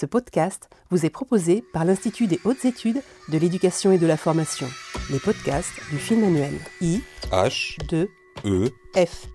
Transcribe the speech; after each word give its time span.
Ce 0.00 0.06
podcast 0.06 0.70
vous 0.88 1.04
est 1.04 1.10
proposé 1.10 1.62
par 1.74 1.84
l'Institut 1.84 2.26
des 2.26 2.40
hautes 2.44 2.64
études 2.64 3.02
de 3.28 3.36
l'éducation 3.36 3.92
et 3.92 3.98
de 3.98 4.06
la 4.06 4.16
formation. 4.16 4.66
Les 5.10 5.18
podcasts 5.18 5.74
du 5.90 5.98
film 5.98 6.24
annuel 6.24 6.54
I 6.80 7.02
H 7.30 7.76
2 7.86 8.08
E 8.46 8.70
F. 8.96 9.26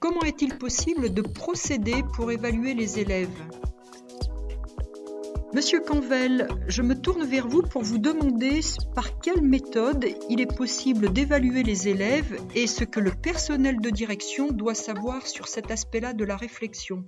Comment 0.00 0.22
est-il 0.22 0.56
possible 0.56 1.12
de 1.12 1.20
procéder 1.20 2.02
pour 2.14 2.32
évaluer 2.32 2.72
les 2.72 3.00
élèves? 3.00 3.28
Monsieur 5.52 5.80
Canvel, 5.80 6.48
je 6.66 6.80
me 6.80 6.98
tourne 6.98 7.26
vers 7.26 7.46
vous 7.46 7.60
pour 7.60 7.82
vous 7.82 7.98
demander 7.98 8.60
par 8.94 9.20
quelle 9.20 9.42
méthode 9.42 10.06
il 10.30 10.40
est 10.40 10.56
possible 10.56 11.12
d'évaluer 11.12 11.62
les 11.62 11.86
élèves 11.86 12.40
et 12.54 12.66
ce 12.66 12.84
que 12.84 13.00
le 13.00 13.10
personnel 13.10 13.78
de 13.82 13.90
direction 13.90 14.52
doit 14.52 14.74
savoir 14.74 15.26
sur 15.26 15.48
cet 15.48 15.70
aspect-là 15.70 16.14
de 16.14 16.24
la 16.24 16.38
réflexion. 16.38 17.04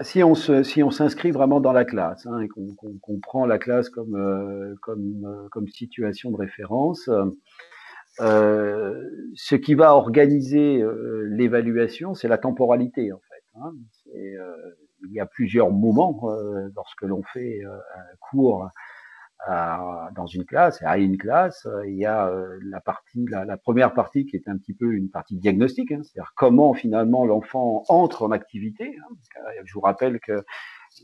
Si 0.00 0.24
on 0.24 0.34
se, 0.34 0.64
si 0.64 0.82
on 0.82 0.90
s'inscrit 0.90 1.30
vraiment 1.30 1.60
dans 1.60 1.72
la 1.72 1.84
classe 1.84 2.26
hein, 2.26 2.40
et 2.40 2.48
qu'on 2.48 2.74
qu'on 3.00 3.20
prend 3.20 3.46
la 3.46 3.58
classe 3.58 3.88
comme 3.88 4.16
euh, 4.16 4.74
comme 4.82 5.24
euh, 5.24 5.48
comme 5.52 5.68
situation 5.68 6.32
de 6.32 6.36
référence, 6.36 7.08
euh, 8.20 9.04
ce 9.34 9.54
qui 9.54 9.74
va 9.74 9.94
organiser 9.94 10.82
euh, 10.82 11.28
l'évaluation, 11.30 12.14
c'est 12.14 12.28
la 12.28 12.38
temporalité 12.38 13.12
en 13.12 13.18
fait. 13.20 13.60
hein. 13.60 13.72
Euh, 14.16 14.52
il 15.06 15.12
y 15.12 15.20
a 15.20 15.26
plusieurs 15.26 15.70
moments 15.70 16.20
euh, 16.24 16.68
lorsque 16.74 17.02
l'on 17.02 17.22
fait 17.22 17.60
un 17.64 18.16
cours 18.20 18.68
à- 19.46 20.10
dans 20.16 20.26
une 20.26 20.44
classe, 20.44 20.80
à 20.82 20.98
une 20.98 21.16
classe, 21.16 21.66
euh, 21.66 21.86
il 21.88 21.96
y 21.96 22.06
a 22.06 22.28
euh, 22.28 22.58
la 22.70 22.80
partie, 22.80 23.24
la, 23.30 23.44
la 23.44 23.56
première 23.56 23.94
partie 23.94 24.26
qui 24.26 24.36
est 24.36 24.48
un 24.48 24.56
petit 24.58 24.74
peu 24.74 24.92
une 24.92 25.10
partie 25.10 25.36
diagnostique, 25.36 25.92
hein, 25.92 26.00
c'est-à-dire 26.02 26.32
comment 26.36 26.74
finalement 26.74 27.24
l'enfant 27.24 27.84
entre 27.88 28.22
en 28.24 28.30
activité. 28.32 28.96
hein, 28.98 29.14
euh, 29.46 29.62
je 29.64 29.72
vous 29.74 29.80
rappelle 29.80 30.18
que 30.20 30.42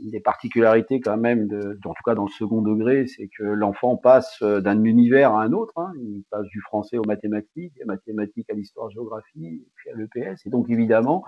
une 0.02 0.10
des 0.10 0.20
particularités 0.20 1.01
quand 1.01 1.16
même, 1.19 1.47
de, 1.47 1.79
en 1.84 1.91
tout 1.91 2.02
cas 2.05 2.15
dans 2.15 2.24
le 2.24 2.30
second 2.30 2.62
degré, 2.62 3.07
c'est 3.07 3.29
que 3.29 3.45
l'enfant 3.45 3.96
passe 3.96 4.43
d'un 4.43 4.82
univers 4.82 5.35
à 5.35 5.43
un 5.43 5.52
autre. 5.52 5.74
hein. 5.76 5.93
il 6.01 6.24
passe 6.30 6.46
du 6.46 6.60
français 6.63 6.96
aux 6.98 7.04
mathématiques, 7.07 7.74
des 7.76 7.85
mathématiques 7.85 8.48
à 8.51 8.54
l'histoire-géographie, 8.54 9.63
puis 9.76 9.91
à 9.91 9.95
l'EPS. 9.95 10.46
Et 10.46 10.51
donc 10.51 10.69
évidemment, 10.71 11.23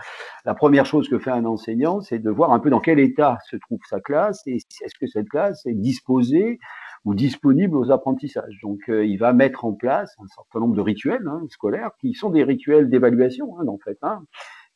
la 0.44 0.54
première 0.54 0.86
chose 0.86 1.08
que 1.08 1.18
fait 1.18 1.30
un 1.30 1.44
enseignant, 1.44 2.00
c'est 2.00 2.18
de 2.18 2.30
voir 2.30 2.52
un 2.52 2.58
peu 2.58 2.70
dans 2.70 2.80
quel 2.80 2.98
état 2.98 3.38
se 3.48 3.56
trouve 3.56 3.78
sa 3.88 4.00
classe 4.00 4.42
et 4.46 4.56
est-ce 4.56 4.98
que 4.98 5.06
cette 5.06 5.28
classe 5.28 5.64
est 5.66 5.74
disposée 5.74 6.58
ou 7.06 7.14
disponible 7.14 7.76
aux 7.76 7.90
apprentissages. 7.92 8.58
Donc, 8.62 8.80
euh, 8.88 9.06
il 9.06 9.16
va 9.16 9.32
mettre 9.32 9.64
en 9.64 9.72
place 9.72 10.14
un 10.18 10.26
certain 10.26 10.58
nombre 10.58 10.74
de 10.74 10.80
rituels 10.80 11.26
hein, 11.26 11.40
scolaires 11.48 11.92
qui 12.00 12.12
sont 12.14 12.30
des 12.30 12.42
rituels 12.42 12.90
d'évaluation, 12.90 13.58
hein, 13.58 13.66
en 13.68 13.78
fait, 13.78 13.96
hein, 14.02 14.24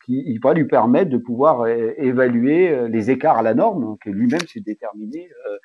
qui 0.06 0.22
il 0.27 0.39
va 0.41 0.55
lui 0.55 0.64
permettre 0.64 1.11
de 1.11 1.19
pouvoir 1.19 1.62
euh, 1.62 1.92
évaluer 1.98 2.70
euh, 2.70 2.89
les 2.89 3.11
écarts 3.11 3.39
à 3.39 3.42
la 3.42 3.55
norme 3.55 3.84
hein, 3.84 3.97
que 4.00 4.11
lui-même 4.11 4.47
s'est 4.47 4.61
déterminé, 4.61 5.28
euh, 5.48 5.56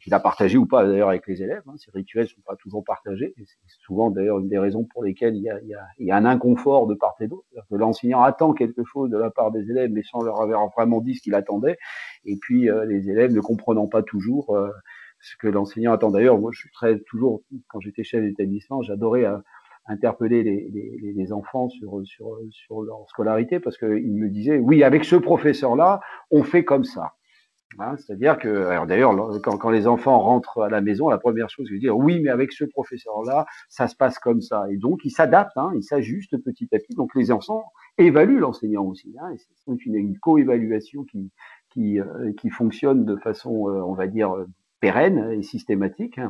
qu'il 0.00 0.12
a 0.12 0.20
partagé 0.20 0.58
ou 0.58 0.66
pas 0.66 0.86
d'ailleurs 0.86 1.08
avec 1.08 1.26
les 1.26 1.42
élèves. 1.42 1.62
Hein. 1.66 1.74
Ces 1.76 1.90
rituels 1.92 2.28
sont 2.28 2.40
pas 2.46 2.56
toujours 2.56 2.84
partagés. 2.84 3.34
C'est 3.38 3.80
souvent 3.84 4.10
d'ailleurs 4.10 4.38
une 4.38 4.48
des 4.48 4.58
raisons 4.58 4.84
pour 4.84 5.02
lesquelles 5.02 5.36
il 5.36 5.42
y 5.42 5.50
a, 5.50 5.60
il 5.60 5.68
y 5.68 5.74
a, 5.74 5.86
il 5.98 6.06
y 6.06 6.10
a 6.10 6.16
un 6.16 6.26
inconfort 6.26 6.86
de 6.86 6.94
part 6.94 7.14
et 7.20 7.26
d'autre. 7.26 7.46
Que 7.70 7.74
l'enseignant 7.74 8.22
attend 8.22 8.52
quelque 8.52 8.84
chose 8.84 9.10
de 9.10 9.18
la 9.18 9.30
part 9.30 9.50
des 9.50 9.70
élèves, 9.70 9.90
mais 9.90 10.02
sans 10.02 10.22
leur 10.22 10.40
avoir 10.42 10.68
vraiment 10.70 11.00
dit 11.00 11.14
ce 11.14 11.22
qu'il 11.22 11.34
attendait. 11.34 11.78
Et 12.24 12.36
puis 12.36 12.70
euh, 12.70 12.84
les 12.84 13.08
élèves 13.10 13.32
ne 13.32 13.40
comprenant 13.40 13.86
pas 13.86 14.02
toujours 14.02 14.56
ce 15.22 15.36
que 15.36 15.48
l'enseignant 15.48 15.92
attend. 15.92 16.10
D'ailleurs, 16.10 16.38
moi, 16.38 16.50
je 16.52 16.60
suis 16.60 16.70
très 16.70 16.98
toujours, 17.00 17.42
quand 17.68 17.80
j'étais 17.80 18.04
chef 18.04 18.22
d'établissement, 18.22 18.82
j'adorais 18.82 19.24
euh, 19.24 19.38
interpeller 19.86 20.42
les, 20.42 21.32
enfants 21.32 21.68
sur, 21.68 22.82
leur 22.82 23.08
scolarité 23.08 23.60
parce 23.60 23.78
qu'ils 23.78 24.14
me 24.14 24.28
disaient, 24.28 24.58
oui, 24.58 24.82
avec 24.84 25.04
ce 25.04 25.16
professeur-là, 25.16 26.00
on 26.30 26.42
fait 26.42 26.64
comme 26.64 26.84
ça. 26.84 27.14
Hein, 27.78 27.96
C'est-à-dire 27.96 28.38
que, 28.38 28.86
d'ailleurs, 28.86 29.14
quand, 29.42 29.70
les 29.70 29.86
enfants 29.86 30.18
rentrent 30.18 30.62
à 30.62 30.68
la 30.68 30.80
maison, 30.80 31.08
la 31.08 31.18
première 31.18 31.48
chose, 31.48 31.66
c'est 31.68 31.74
de 31.74 31.80
dire, 31.80 31.96
oui, 31.96 32.20
mais 32.20 32.28
avec 32.28 32.52
ce 32.52 32.64
professeur-là, 32.64 33.46
ça 33.68 33.88
se 33.88 33.96
passe 33.96 34.18
comme 34.18 34.42
ça. 34.42 34.66
Et 34.70 34.76
donc, 34.76 35.00
ils 35.04 35.10
s'adaptent, 35.10 35.56
hein, 35.56 35.70
ils 35.74 35.82
s'ajustent 35.82 36.36
petit 36.44 36.68
à 36.72 36.78
petit. 36.78 36.94
Donc, 36.94 37.14
les 37.14 37.32
enfants 37.32 37.64
évaluent 37.96 38.40
l'enseignant 38.40 38.84
aussi. 38.84 39.14
Hein, 39.20 39.34
c'est 39.64 39.86
une, 39.86 39.94
une 39.94 40.18
co-évaluation 40.18 41.04
qui, 41.04 41.98
euh, 41.98 42.32
fonctionne 42.50 43.04
de 43.06 43.16
façon, 43.16 43.68
euh, 43.68 43.80
on 43.82 43.94
va 43.94 44.06
dire, 44.06 44.34
pérenne 44.82 45.30
et 45.32 45.42
systématique. 45.42 46.20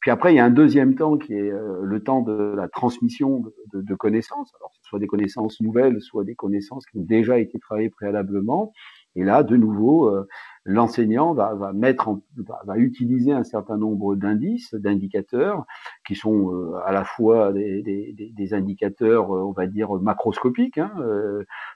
Puis 0.00 0.10
après, 0.10 0.32
il 0.32 0.36
y 0.36 0.40
a 0.40 0.44
un 0.44 0.50
deuxième 0.50 0.96
temps 0.96 1.16
qui 1.16 1.32
est 1.32 1.50
euh, 1.50 1.80
le 1.82 2.02
temps 2.02 2.20
de 2.20 2.54
la 2.56 2.68
transmission 2.68 3.40
de, 3.40 3.54
de, 3.72 3.80
de 3.80 3.94
connaissances, 3.94 4.52
alors 4.56 4.72
soit 4.82 4.98
des 4.98 5.06
connaissances 5.06 5.60
nouvelles, 5.60 6.00
soit 6.00 6.24
des 6.24 6.34
connaissances 6.34 6.84
qui 6.86 6.98
ont 6.98 7.04
déjà 7.04 7.38
été 7.38 7.58
travaillées 7.58 7.90
préalablement. 7.90 8.72
Et 9.16 9.22
là, 9.22 9.42
de 9.42 9.56
nouveau, 9.56 10.08
euh, 10.08 10.26
l'enseignant 10.64 11.34
va, 11.34 11.72
mettre, 11.72 12.08
en, 12.08 12.20
va, 12.36 12.76
utiliser 12.76 13.32
un 13.32 13.44
certain 13.44 13.76
nombre 13.76 14.14
d'indices, 14.14 14.74
d'indicateurs, 14.74 15.64
qui 16.06 16.16
sont 16.16 16.52
euh, 16.52 16.74
à 16.84 16.92
la 16.92 17.04
fois 17.04 17.52
des, 17.52 18.48
indicateurs, 18.52 19.30
on 19.30 19.52
va 19.52 19.66
dire 19.66 19.92
macroscopiques. 19.94 20.78
Hein, 20.78 20.92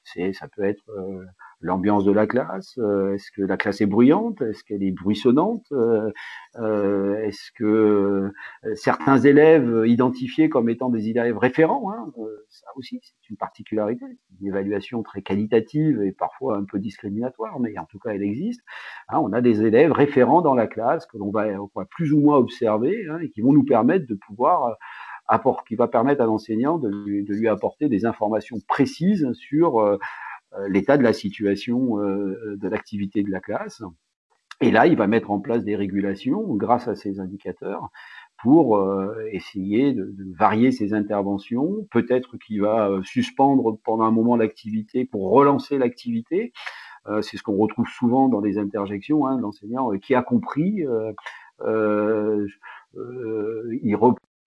ça 0.05 0.49
peut 0.49 0.65
être 0.65 0.85
l'ambiance 1.61 2.05
de 2.05 2.13
la 2.13 2.27
classe, 2.27 2.79
euh, 2.79 3.15
est-ce 3.15 3.31
que 3.33 3.43
la 3.43 3.57
classe 3.57 3.81
est 3.81 3.87
bruyante, 3.87 4.41
est-ce 4.43 4.63
qu'elle 4.63 4.83
est 4.83 4.93
bruissonnante, 4.93 5.67
euh, 5.73 6.11
euh, 6.57 7.17
est-ce 7.25 7.51
que 7.53 8.33
certains 8.75 9.19
élèves 9.19 9.85
identifiés 9.87 10.49
comme 10.49 10.69
étant 10.69 10.89
des 10.89 11.09
élèves 11.09 11.37
référents, 11.37 11.91
hein, 11.91 12.13
ça 12.49 12.67
aussi 12.77 13.01
c'est 13.03 13.31
une 13.31 13.37
particularité, 13.37 14.05
une 14.41 14.47
évaluation 14.47 15.03
très 15.03 15.23
qualitative 15.23 16.03
et 16.03 16.13
parfois 16.13 16.57
un 16.57 16.65
peu 16.65 16.79
discriminatoire, 16.79 17.59
mais 17.59 17.77
en 17.79 17.87
tout 17.87 17.99
cas 17.99 18.11
elle 18.11 18.23
existe. 18.23 18.61
Hein, 19.09 19.19
on 19.19 19.33
a 19.33 19.41
des 19.41 19.63
élèves 19.63 19.93
référents 19.93 20.43
dans 20.43 20.55
la 20.55 20.67
classe 20.67 21.07
que 21.07 21.19
l'on 21.19 21.31
va, 21.31 21.47
va 21.75 21.85
plus 21.85 22.13
ou 22.13 22.21
moins 22.21 22.37
observer 22.37 23.07
hein, 23.11 23.19
et 23.21 23.31
qui 23.31 23.41
vont 23.41 23.53
nous 23.53 23.65
permettre 23.65 24.07
de 24.07 24.15
pouvoir 24.15 24.77
apport, 25.29 25.65
qui 25.65 25.77
va 25.77 25.87
permettre 25.87 26.23
à 26.23 26.27
l'enseignant 26.27 26.79
de 26.79 26.89
lui, 26.89 27.23
de 27.23 27.35
lui 27.35 27.49
apporter 27.49 27.89
des 27.89 28.07
informations 28.07 28.57
précises 28.67 29.31
sur 29.35 29.81
euh, 29.81 29.99
l'état 30.69 30.97
de 30.97 31.03
la 31.03 31.13
situation 31.13 31.99
euh, 32.01 32.57
de 32.57 32.69
l'activité 32.69 33.23
de 33.23 33.31
la 33.31 33.41
classe. 33.41 33.83
Et 34.61 34.71
là, 34.73 34.87
il 34.87 34.97
va 34.97 35.07
mettre 35.07 35.31
en 35.31 35.39
place 35.39 35.65
des 35.65 35.77
régulations 35.77 36.43
grâce 36.57 36.89
à 36.89 36.97
ces 36.97 37.21
indicateurs 37.21 37.91
pour 38.43 38.77
euh, 38.77 39.15
essayer 39.33 39.93
de, 39.93 40.15
varier 40.37 40.73
ses 40.73 40.95
interventions. 40.95 41.87
Peut-être 41.91 42.37
qu'il 42.39 42.63
va 42.63 42.89
euh, 42.89 43.03
suspendre 43.03 43.79
pendant 43.85 44.05
un 44.05 44.11
moment 44.11 44.37
l'activité 44.37 45.05
pour 45.05 45.31
relancer 45.31 45.79
l'activité. 45.79 46.53
Euh, 47.07 47.23
c'est 47.23 47.37
ce 47.37 47.43
qu'on 47.43 47.57
retrouve 47.57 47.87
souvent 47.89 48.29
dans 48.29 48.41
les 48.41 48.59
interjections. 48.59 49.27
Hein, 49.27 49.39
L'enseignant 49.41 49.91
qui 49.99 50.15
a 50.15 50.23
compris, 50.23 50.85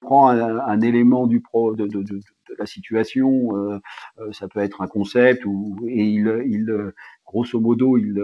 un, 0.09 0.59
un, 0.59 0.81
élément 0.81 1.27
du 1.27 1.41
pro, 1.41 1.75
de, 1.75 1.85
de, 1.87 2.01
de, 2.01 2.15
de 2.15 2.55
la 2.57 2.65
situation, 2.65 3.55
euh, 3.55 3.79
ça 4.31 4.47
peut 4.47 4.59
être 4.59 4.81
un 4.81 4.87
concept, 4.87 5.45
ou, 5.45 5.77
et 5.87 6.03
il, 6.03 6.43
il 6.47 6.91
grosso 7.25 7.59
modo, 7.59 7.97
il, 7.97 8.21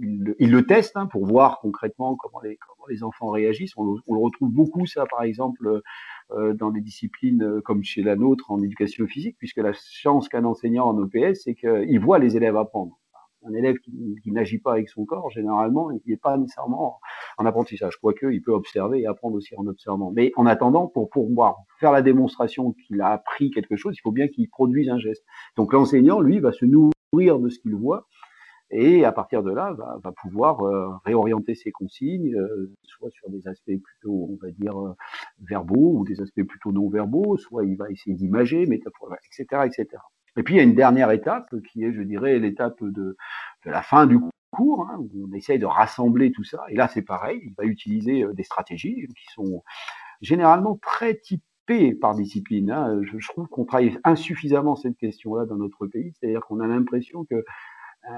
il, 0.00 0.34
il 0.38 0.50
le 0.50 0.66
teste 0.66 0.96
hein, 0.96 1.06
pour 1.06 1.26
voir 1.26 1.58
concrètement 1.60 2.16
comment 2.16 2.40
les, 2.40 2.56
comment 2.56 2.86
les 2.88 3.02
enfants 3.02 3.30
réagissent. 3.30 3.76
On, 3.76 3.96
on 4.06 4.14
le 4.14 4.20
retrouve 4.20 4.50
beaucoup, 4.50 4.86
ça, 4.86 5.04
par 5.06 5.22
exemple, 5.22 5.82
euh, 6.32 6.54
dans 6.54 6.70
des 6.70 6.80
disciplines 6.80 7.60
comme 7.64 7.82
chez 7.84 8.02
la 8.02 8.16
nôtre 8.16 8.50
en 8.50 8.62
éducation 8.62 9.06
physique, 9.06 9.36
puisque 9.38 9.58
la 9.58 9.72
chance 9.72 10.28
qu'un 10.28 10.44
enseignant 10.44 10.86
en 10.86 11.04
EPS, 11.04 11.42
c'est 11.44 11.54
qu'il 11.54 12.00
voit 12.00 12.18
les 12.18 12.36
élèves 12.36 12.56
apprendre 12.56 12.98
un 13.48 13.54
élève 13.54 13.76
qui, 13.78 14.30
n'agit 14.30 14.58
pas 14.58 14.72
avec 14.72 14.88
son 14.88 15.04
corps, 15.04 15.30
généralement, 15.30 15.90
il 15.90 16.00
n'est 16.06 16.16
pas 16.16 16.36
nécessairement 16.36 17.00
en 17.38 17.46
apprentissage, 17.46 17.96
quoique 17.96 18.26
il 18.26 18.42
peut 18.42 18.52
observer 18.52 19.00
et 19.00 19.06
apprendre 19.06 19.36
aussi 19.36 19.54
en 19.56 19.66
observant. 19.66 20.12
Mais 20.14 20.32
en 20.36 20.46
attendant, 20.46 20.86
pour 20.86 21.10
pouvoir 21.10 21.56
faire 21.80 21.92
la 21.92 22.02
démonstration 22.02 22.72
qu'il 22.72 23.00
a 23.00 23.08
appris 23.08 23.50
quelque 23.50 23.76
chose, 23.76 23.94
il 23.96 24.00
faut 24.00 24.12
bien 24.12 24.28
qu'il 24.28 24.48
produise 24.48 24.88
un 24.90 24.98
geste. 24.98 25.24
Donc 25.56 25.72
l'enseignant, 25.72 26.20
lui, 26.20 26.40
va 26.40 26.52
se 26.52 26.64
nourrir 26.64 27.38
de 27.38 27.48
ce 27.48 27.58
qu'il 27.58 27.74
voit 27.74 28.06
et 28.70 29.04
à 29.04 29.12
partir 29.12 29.42
de 29.42 29.50
là, 29.50 29.72
va, 29.72 29.98
va 30.02 30.12
pouvoir 30.12 30.60
euh, 30.62 30.90
réorienter 31.04 31.54
ses 31.54 31.70
consignes, 31.70 32.34
euh, 32.34 32.70
soit 32.82 33.10
sur 33.10 33.30
des 33.30 33.48
aspects 33.48 33.78
plutôt, 33.82 34.28
on 34.30 34.38
va 34.42 34.50
dire, 34.50 34.78
euh, 34.78 34.94
verbaux 35.40 35.98
ou 35.98 36.04
des 36.04 36.20
aspects 36.20 36.42
plutôt 36.42 36.70
non 36.70 36.88
verbaux, 36.90 37.38
soit 37.38 37.64
il 37.64 37.76
va 37.76 37.90
essayer 37.90 38.14
d'imager, 38.14 38.62
etc., 38.62 39.62
etc. 39.64 39.86
Et 40.36 40.42
puis 40.42 40.54
il 40.54 40.56
y 40.58 40.60
a 40.60 40.64
une 40.64 40.74
dernière 40.74 41.10
étape 41.10 41.48
qui 41.72 41.82
est, 41.82 41.92
je 41.92 42.02
dirais, 42.02 42.38
l'étape 42.38 42.84
de, 42.84 43.16
de, 43.64 43.70
la 43.70 43.82
fin 43.82 44.06
du 44.06 44.18
cours, 44.50 44.88
hein, 44.90 44.98
où 44.98 45.28
on 45.30 45.34
essaye 45.34 45.58
de 45.58 45.66
rassembler 45.66 46.32
tout 46.32 46.44
ça. 46.44 46.62
Et 46.68 46.76
là, 46.76 46.88
c'est 46.88 47.02
pareil, 47.02 47.40
il 47.44 47.54
va 47.56 47.64
utiliser 47.64 48.24
des 48.32 48.42
stratégies 48.42 49.06
qui 49.16 49.26
sont 49.34 49.62
généralement 50.20 50.78
très 50.80 51.14
typées 51.16 51.94
par 51.94 52.14
discipline. 52.14 52.70
Hein. 52.70 53.00
Je, 53.02 53.28
trouve 53.28 53.46
qu'on 53.48 53.64
travaille 53.64 53.98
insuffisamment 54.04 54.74
cette 54.74 54.96
question-là 54.96 55.44
dans 55.44 55.56
notre 55.56 55.86
pays, 55.86 56.12
c'est-à-dire 56.14 56.40
qu'on 56.40 56.60
a 56.60 56.66
l'impression 56.66 57.24
que 57.24 57.44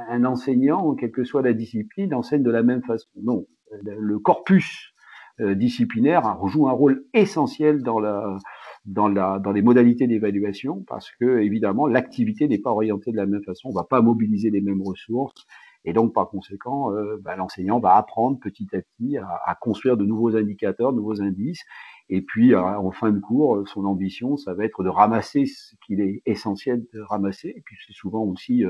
un 0.09 0.25
enseignant, 0.25 0.95
quelle 0.95 1.11
que 1.11 1.25
soit 1.25 1.43
la 1.43 1.53
discipline, 1.53 2.15
enseigne 2.15 2.45
de 2.45 2.51
la 2.51 2.63
même 2.63 2.83
façon. 2.83 3.09
Non, 3.23 3.47
le 3.83 4.19
corpus 4.19 4.95
euh, 5.41 5.55
disciplinaire 5.55 6.37
joue 6.47 6.69
un 6.69 6.73
rôle 6.73 7.05
essentiel 7.15 7.83
dans 7.83 7.99
la 7.99 8.37
dans, 8.85 9.09
la, 9.09 9.39
dans 9.39 9.53
les 9.53 9.63
modalités 9.63 10.07
d'évaluation 10.07 10.85
parce 10.87 11.11
que 11.21 11.41
évidemment 11.41 11.87
l'activité 11.87 12.49
n'est 12.49 12.59
pas 12.59 12.71
orientée 12.71 13.13
de 13.13 13.17
la 13.17 13.27
même 13.27 13.43
façon, 13.45 13.69
on 13.69 13.75
va 13.75 13.85
pas 13.85 14.01
mobiliser 14.03 14.51
les 14.51 14.61
mêmes 14.61 14.83
ressources 14.83 15.47
Et 15.85 15.93
donc, 15.93 16.13
par 16.15 16.29
conséquent, 16.29 16.91
bah, 17.23 17.37
l'enseignant 17.37 17.79
va 17.81 17.97
apprendre 17.97 18.39
petit 18.41 18.69
à 18.75 18.81
petit 18.81 19.17
à, 19.19 19.55
construire 19.61 19.97
de 19.97 20.05
nouveaux 20.05 20.37
indicateurs, 20.37 20.93
de 20.93 20.99
nouveaux 20.99 21.23
indices. 21.23 21.63
Et 22.09 22.23
puis, 22.23 22.55
en 22.55 22.91
fin 22.91 23.13
de 23.13 23.21
cours, 23.21 23.67
son 23.69 23.85
ambition, 23.85 24.37
ça 24.37 24.53
va 24.55 24.65
être 24.65 24.83
de 24.83 24.89
ramasser 24.89 25.47
ce 25.47 25.75
qu'il 25.87 26.01
est 26.01 26.23
essentiel 26.27 26.85
de 26.93 27.01
ramasser. 27.01 27.49
Et 27.57 27.63
puis, 27.65 27.77
c'est 27.87 27.95
souvent 27.95 28.25
aussi 28.25 28.65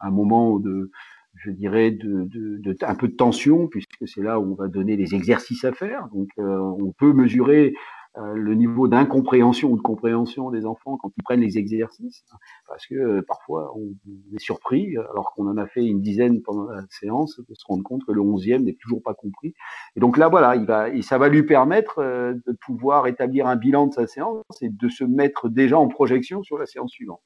un 0.00 0.10
moment 0.10 0.58
de, 0.58 0.90
je 1.36 1.50
dirais, 1.50 1.90
de, 1.90 2.24
de, 2.24 2.58
de, 2.58 2.76
un 2.82 2.94
peu 2.94 3.08
de 3.08 3.14
tension, 3.14 3.68
puisque 3.68 4.06
c'est 4.06 4.22
là 4.22 4.40
où 4.40 4.52
on 4.52 4.54
va 4.54 4.68
donner 4.68 4.96
les 4.96 5.14
exercices 5.14 5.64
à 5.64 5.72
faire. 5.72 6.08
Donc, 6.12 6.28
euh, 6.38 6.58
on 6.58 6.92
peut 6.92 7.12
mesurer 7.12 7.74
euh, 8.18 8.34
le 8.34 8.54
niveau 8.54 8.88
d'incompréhension 8.88 9.70
ou 9.70 9.76
de 9.76 9.82
compréhension 9.82 10.50
des 10.50 10.64
enfants 10.64 10.96
quand 10.96 11.12
ils 11.16 11.22
prennent 11.22 11.40
les 11.40 11.58
exercices, 11.58 12.24
parce 12.66 12.86
que 12.86 12.94
euh, 12.94 13.22
parfois 13.26 13.72
on 13.76 13.90
est 14.34 14.40
surpris, 14.40 14.96
alors 14.96 15.32
qu'on 15.34 15.46
en 15.46 15.56
a 15.56 15.66
fait 15.66 15.84
une 15.84 16.00
dizaine 16.00 16.40
pendant 16.42 16.64
la 16.64 16.82
séance, 16.88 17.38
de 17.38 17.54
se 17.54 17.64
rendre 17.66 17.82
compte 17.82 18.04
que 18.04 18.12
le 18.12 18.20
onzième 18.20 18.64
n'est 18.64 18.76
toujours 18.80 19.02
pas 19.02 19.14
compris. 19.14 19.54
Et 19.96 20.00
donc 20.00 20.16
là, 20.16 20.28
voilà, 20.28 20.56
et 20.88 21.02
ça 21.02 21.18
va 21.18 21.28
lui 21.28 21.42
permettre 21.42 22.00
de 22.00 22.52
pouvoir 22.64 23.06
établir 23.06 23.46
un 23.46 23.56
bilan 23.56 23.88
de 23.88 23.94
sa 23.94 24.06
séance 24.06 24.44
et 24.62 24.70
de 24.70 24.88
se 24.88 25.04
mettre 25.04 25.48
déjà 25.48 25.78
en 25.78 25.88
projection 25.88 26.42
sur 26.42 26.58
la 26.58 26.66
séance 26.66 26.92
suivante. 26.92 27.20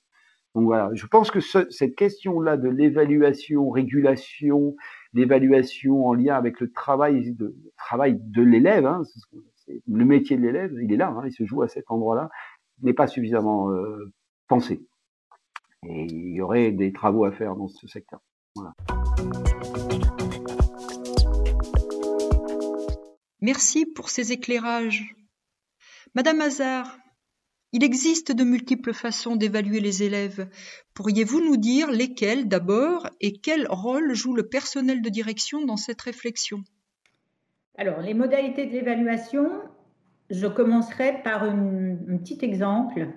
Donc 0.55 0.65
voilà, 0.65 0.91
je 0.95 1.07
pense 1.07 1.31
que 1.31 1.39
cette 1.41 1.95
question-là 1.95 2.57
de 2.57 2.69
l'évaluation, 2.69 3.71
régulation, 3.71 4.75
l'évaluation 5.13 6.07
en 6.07 6.15
lien 6.15 6.35
avec 6.35 6.59
le 6.59 6.73
travail 6.73 7.33
de, 7.35 7.55
travail 7.77 8.19
de 8.21 8.43
l'élève, 8.43 8.85
hein, 8.85 9.03
le 9.87 10.05
métier 10.05 10.37
de 10.37 10.43
l'élève, 10.43 10.73
il 10.83 10.93
est 10.93 10.97
là, 10.97 11.09
hein, 11.09 11.23
il 11.27 11.33
se 11.33 11.45
joue 11.45 11.63
à 11.63 11.69
cet 11.69 11.91
endroit-là, 11.91 12.31
n'est 12.83 12.95
pas 12.95 13.07
suffisamment 13.07 13.71
euh, 13.71 14.13
pensé. 14.49 14.87
Et 15.87 16.05
il 16.05 16.35
y 16.35 16.41
aurait 16.41 16.73
des 16.73 16.93
travaux 16.93 17.25
à 17.25 17.33
faire 17.33 17.57
dans 17.57 17.69
ce 17.69 17.87
secteur. 17.87 18.21
Merci 23.41 23.87
pour 23.87 24.11
ces 24.11 24.33
éclairages. 24.33 25.15
Madame 26.15 26.41
Hazard, 26.43 26.99
il 27.73 27.85
existe 27.85 28.33
de 28.33 28.45
multiples 28.45 28.93
façons 28.93 29.37
d'évaluer 29.37 29.81
les 29.81 30.03
élèves. 30.03 30.51
Pourriez-vous 30.93 31.41
nous 31.41 31.57
dire 31.57 31.91
lesquelles 31.91 32.49
d'abord 32.49 33.09
et 33.21 33.39
quel 33.39 33.67
rôle 33.71 34.13
joue 34.13 34.35
le 34.35 34.49
personnel 34.49 35.01
de 35.01 35.09
direction 35.09 35.65
dans 35.65 35.77
cette 35.77 36.03
réflexion? 36.03 36.65
Alors, 37.81 38.03
les 38.03 38.13
modalités 38.13 38.67
de 38.67 38.73
l'évaluation, 38.73 39.53
je 40.29 40.47
commencerai 40.47 41.23
par 41.25 41.45
un 41.45 41.97
petit 42.19 42.39
exemple 42.43 43.09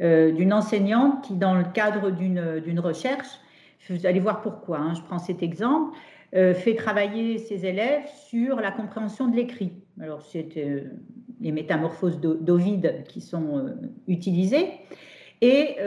euh, 0.00 0.30
d'une 0.30 0.52
enseignante 0.52 1.24
qui, 1.24 1.34
dans 1.34 1.54
le 1.54 1.64
cadre 1.64 2.12
d'une 2.12 2.78
recherche, 2.78 3.26
vous 3.90 4.06
allez 4.06 4.20
voir 4.20 4.42
pourquoi, 4.42 4.78
hein, 4.78 4.94
je 4.94 5.02
prends 5.02 5.18
cet 5.18 5.42
exemple, 5.42 5.98
euh, 6.36 6.54
fait 6.54 6.76
travailler 6.76 7.38
ses 7.38 7.66
élèves 7.66 8.06
sur 8.28 8.60
la 8.60 8.70
compréhension 8.70 9.26
de 9.26 9.34
l'écrit. 9.34 9.72
Alors, 10.00 10.22
c'est 10.22 10.56
euh, 10.56 10.82
les 11.40 11.50
métamorphoses 11.50 12.20
d'Ovide 12.20 13.02
qui 13.08 13.20
sont 13.20 13.74
utilisées. 14.06 14.68
Et 15.40 15.78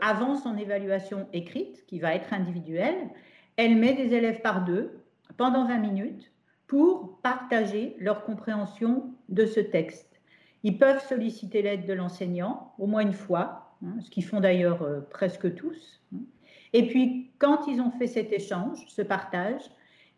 avant 0.00 0.36
son 0.36 0.56
évaluation 0.56 1.26
écrite, 1.32 1.84
qui 1.86 1.98
va 1.98 2.14
être 2.14 2.32
individuelle, 2.32 3.10
elle 3.56 3.76
met 3.76 3.94
des 3.94 4.14
élèves 4.14 4.42
par 4.42 4.64
deux 4.64 4.92
pendant 5.36 5.66
20 5.66 5.78
minutes 5.78 6.30
pour 6.74 7.20
partager 7.22 7.94
leur 8.00 8.24
compréhension 8.24 9.14
de 9.28 9.46
ce 9.46 9.60
texte. 9.60 10.20
Ils 10.64 10.76
peuvent 10.76 11.06
solliciter 11.06 11.62
l'aide 11.62 11.86
de 11.86 11.92
l'enseignant 11.92 12.72
au 12.80 12.88
moins 12.88 13.02
une 13.02 13.12
fois, 13.12 13.76
hein, 13.84 13.94
ce 14.00 14.10
qu'ils 14.10 14.24
font 14.24 14.40
d'ailleurs 14.40 14.84
presque 15.08 15.54
tous. 15.54 16.02
Hein. 16.12 16.22
Et 16.72 16.88
puis, 16.88 17.30
quand 17.38 17.68
ils 17.68 17.80
ont 17.80 17.92
fait 17.92 18.08
cet 18.08 18.32
échange, 18.32 18.84
ce 18.88 19.02
partage, 19.02 19.60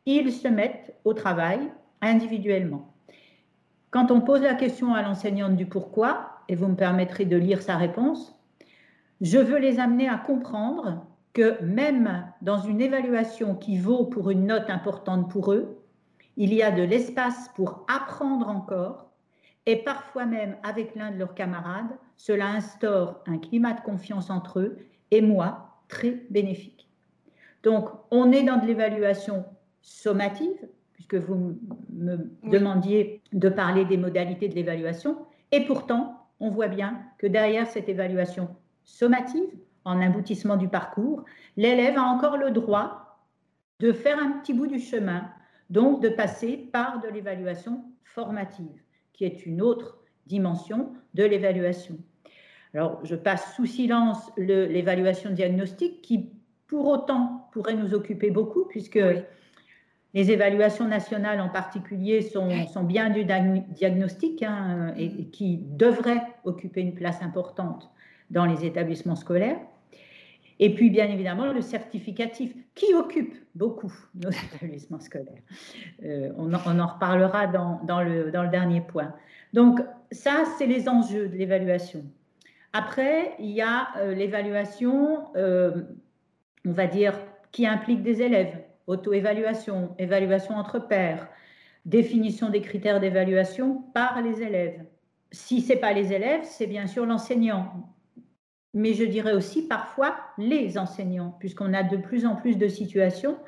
ils 0.06 0.32
se 0.32 0.48
mettent 0.48 0.94
au 1.04 1.12
travail 1.12 1.60
individuellement. 2.00 2.90
Quand 3.90 4.10
on 4.10 4.22
pose 4.22 4.40
la 4.40 4.54
question 4.54 4.94
à 4.94 5.02
l'enseignante 5.02 5.56
du 5.56 5.66
pourquoi, 5.66 6.38
et 6.48 6.56
vous 6.56 6.68
me 6.68 6.76
permettrez 6.76 7.26
de 7.26 7.36
lire 7.36 7.60
sa 7.60 7.76
réponse, 7.76 8.34
je 9.20 9.38
veux 9.38 9.58
les 9.58 9.78
amener 9.78 10.08
à 10.08 10.16
comprendre 10.16 11.06
que 11.34 11.62
même 11.62 12.24
dans 12.40 12.60
une 12.60 12.80
évaluation 12.80 13.54
qui 13.54 13.76
vaut 13.76 14.06
pour 14.06 14.30
une 14.30 14.46
note 14.46 14.70
importante 14.70 15.30
pour 15.30 15.52
eux, 15.52 15.82
il 16.36 16.52
y 16.52 16.62
a 16.62 16.70
de 16.70 16.82
l'espace 16.82 17.50
pour 17.54 17.84
apprendre 17.88 18.48
encore 18.48 19.10
et 19.66 19.76
parfois 19.76 20.26
même 20.26 20.56
avec 20.62 20.94
l'un 20.94 21.10
de 21.10 21.18
leurs 21.18 21.34
camarades, 21.34 21.90
cela 22.16 22.48
instaure 22.48 23.20
un 23.26 23.38
climat 23.38 23.72
de 23.72 23.80
confiance 23.80 24.30
entre 24.30 24.60
eux 24.60 24.78
et 25.10 25.20
moi 25.20 25.80
très 25.88 26.22
bénéfique. 26.30 26.88
Donc, 27.62 27.88
on 28.10 28.30
est 28.30 28.44
dans 28.44 28.58
de 28.58 28.66
l'évaluation 28.66 29.44
sommative, 29.82 30.68
puisque 30.92 31.16
vous 31.16 31.58
me 31.90 32.30
demandiez 32.44 33.22
de 33.32 33.48
parler 33.48 33.84
des 33.84 33.96
modalités 33.96 34.48
de 34.48 34.54
l'évaluation. 34.54 35.18
Et 35.52 35.64
pourtant, 35.64 36.28
on 36.38 36.50
voit 36.50 36.68
bien 36.68 37.00
que 37.18 37.26
derrière 37.26 37.66
cette 37.66 37.88
évaluation 37.88 38.48
sommative, 38.84 39.50
en 39.84 40.00
aboutissement 40.00 40.56
du 40.56 40.68
parcours, 40.68 41.24
l'élève 41.56 41.96
a 41.98 42.02
encore 42.02 42.36
le 42.36 42.50
droit 42.50 43.20
de 43.78 43.92
faire 43.92 44.18
un 44.18 44.32
petit 44.38 44.52
bout 44.52 44.66
du 44.66 44.80
chemin, 44.80 45.28
donc 45.70 46.02
de 46.02 46.08
passer 46.08 46.56
par 46.56 47.00
de 47.00 47.08
l'évaluation 47.08 47.84
formative, 48.04 48.82
qui 49.12 49.24
est 49.24 49.46
une 49.46 49.62
autre 49.62 49.98
dimension 50.26 50.92
de 51.14 51.24
l'évaluation. 51.24 51.96
Alors, 52.74 53.00
je 53.04 53.14
passe 53.14 53.54
sous 53.54 53.66
silence 53.66 54.30
l'évaluation 54.36 55.30
diagnostique 55.30 56.02
qui, 56.02 56.30
pour 56.66 56.86
autant, 56.86 57.48
pourrait 57.52 57.74
nous 57.74 57.94
occuper 57.94 58.30
beaucoup, 58.30 58.64
puisque 58.66 58.98
les 60.14 60.30
évaluations 60.30 60.88
nationales 60.88 61.40
en 61.40 61.48
particulier 61.48 62.22
sont, 62.22 62.48
bien 62.84 63.10
du 63.10 63.24
diagnostic 63.24 64.42
hein, 64.42 64.92
et, 64.96 65.08
mm. 65.08 65.30
qui 65.30 65.58
devraient 65.58 66.22
occuper 66.44 66.80
une 66.80 66.94
place 66.94 67.22
importante 67.22 67.90
dans 68.30 68.46
les 68.46 68.64
établissements 68.64 69.16
scolaires. 69.16 69.58
Et 70.58 70.74
puis, 70.74 70.90
bien 70.90 71.06
évidemment, 71.08 71.52
le 71.52 71.60
certificatif, 71.60 72.54
qui 72.74 72.94
occupe 72.94 73.34
beaucoup 73.54 73.92
nos 74.14 74.30
établissements 74.54 75.00
scolaires. 75.00 75.42
Euh, 76.04 76.32
on, 76.36 76.52
en, 76.52 76.86
reparlera 76.86 77.46
dans, 77.46 78.02
le, 78.02 78.30
dernier 78.48 78.80
point. 78.80 79.14
Donc, 79.52 79.80
ça, 80.10 80.44
c'est 80.58 80.66
les 80.66 80.88
enjeux 80.88 81.28
de 81.28 81.36
l'évaluation. 81.36 82.04
Après, 82.72 83.34
il 83.38 83.50
y 83.50 83.62
a 83.62 83.88
euh, 83.98 84.14
l'évaluation, 84.14 85.34
euh, 85.36 85.82
on 86.66 86.72
va 86.72 86.86
dire, 86.86 87.18
qui 87.52 87.66
implique 87.66 88.02
des 88.02 88.22
élèves 88.22 88.62
auto-évaluation, 88.86 89.94
évaluation 89.98 90.54
entre 90.54 90.78
pairs, 90.78 91.28
définition 91.84 92.50
des 92.50 92.60
critères 92.60 93.00
d'évaluation 93.00 93.82
par 93.94 94.20
les 94.22 94.42
élèves. 94.42 94.84
Si 95.32 95.60
ce 95.60 95.72
n'est 95.72 95.80
pas 95.80 95.92
les 95.92 96.12
élèves, 96.12 96.42
c'est 96.44 96.66
bien 96.66 96.86
sûr 96.86 97.04
l'enseignant. 97.06 97.95
Mais 98.76 98.92
je 98.92 99.04
dirais 99.04 99.32
aussi 99.32 99.66
parfois 99.66 100.14
les 100.36 100.76
enseignants, 100.76 101.34
puisqu'on 101.38 101.72
a 101.72 101.82
de 101.82 101.96
plus 101.96 102.26
en 102.26 102.36
plus 102.36 102.58
de 102.58 102.68
situations 102.68 103.38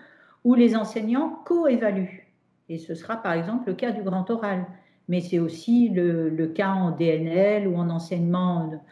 où 0.43 0.55
les 0.55 0.75
enseignants 0.75 1.43
co-évaluent. 1.45 2.27
Et 2.71 2.79
ce 2.79 2.95
sera 2.95 3.19
par 3.19 3.35
exemple 3.35 3.69
le 3.69 3.75
cas 3.75 3.93
du 3.93 4.03
grand 4.03 4.31
oral. 4.31 4.65
Mais 5.07 5.21
c'est 5.21 5.39
aussi 5.39 5.91
le, 5.91 6.47
cas 6.47 6.71
en 6.71 6.93
DNL 6.93 7.69
ou 7.69 7.77
en 7.77 7.91
enseignement 7.91 8.83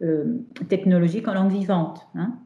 euh, 0.00 0.38
technologique 0.70 1.28
en 1.28 1.34
langue 1.34 1.52
vivante. 1.52 2.08
Hein. 2.14 2.38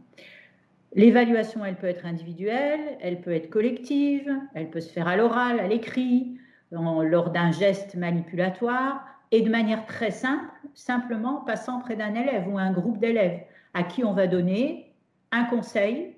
L'évaluation, 0.97 1.65
elle 1.65 1.77
peut 1.77 1.87
être 1.87 2.05
individuelle, 2.05 2.99
elle 3.01 3.21
peut 3.21 3.33
être 3.33 3.49
collective, 3.49 4.29
elle 4.55 4.71
peut 4.71 4.81
se 4.81 4.93
faire 4.93 5.07
à 5.07 5.17
l'oral, 5.17 5.61
à 5.61 5.69
l'écrit, 5.69 6.37
lors 6.73 7.31
d'un 7.31 7.53
geste 7.53 7.95
manipulatoire, 7.95 9.07
et 9.31 9.43
de 9.43 9.51
manière 9.51 9.87
très 9.87 10.11
simple, 10.11 10.51
simplement 10.77 11.41
passant 11.41 11.81
près 11.81 11.97
d'un 11.97 12.15
élève 12.15 12.47
ou 12.49 12.59
un 12.59 12.71
groupe 12.71 12.99
d'élèves 12.99 13.41
à 13.75 13.83
qui 13.83 14.05
on 14.05 14.13
va 14.13 14.29
donner 14.29 14.95
un 15.33 15.45
conseil, 15.45 16.15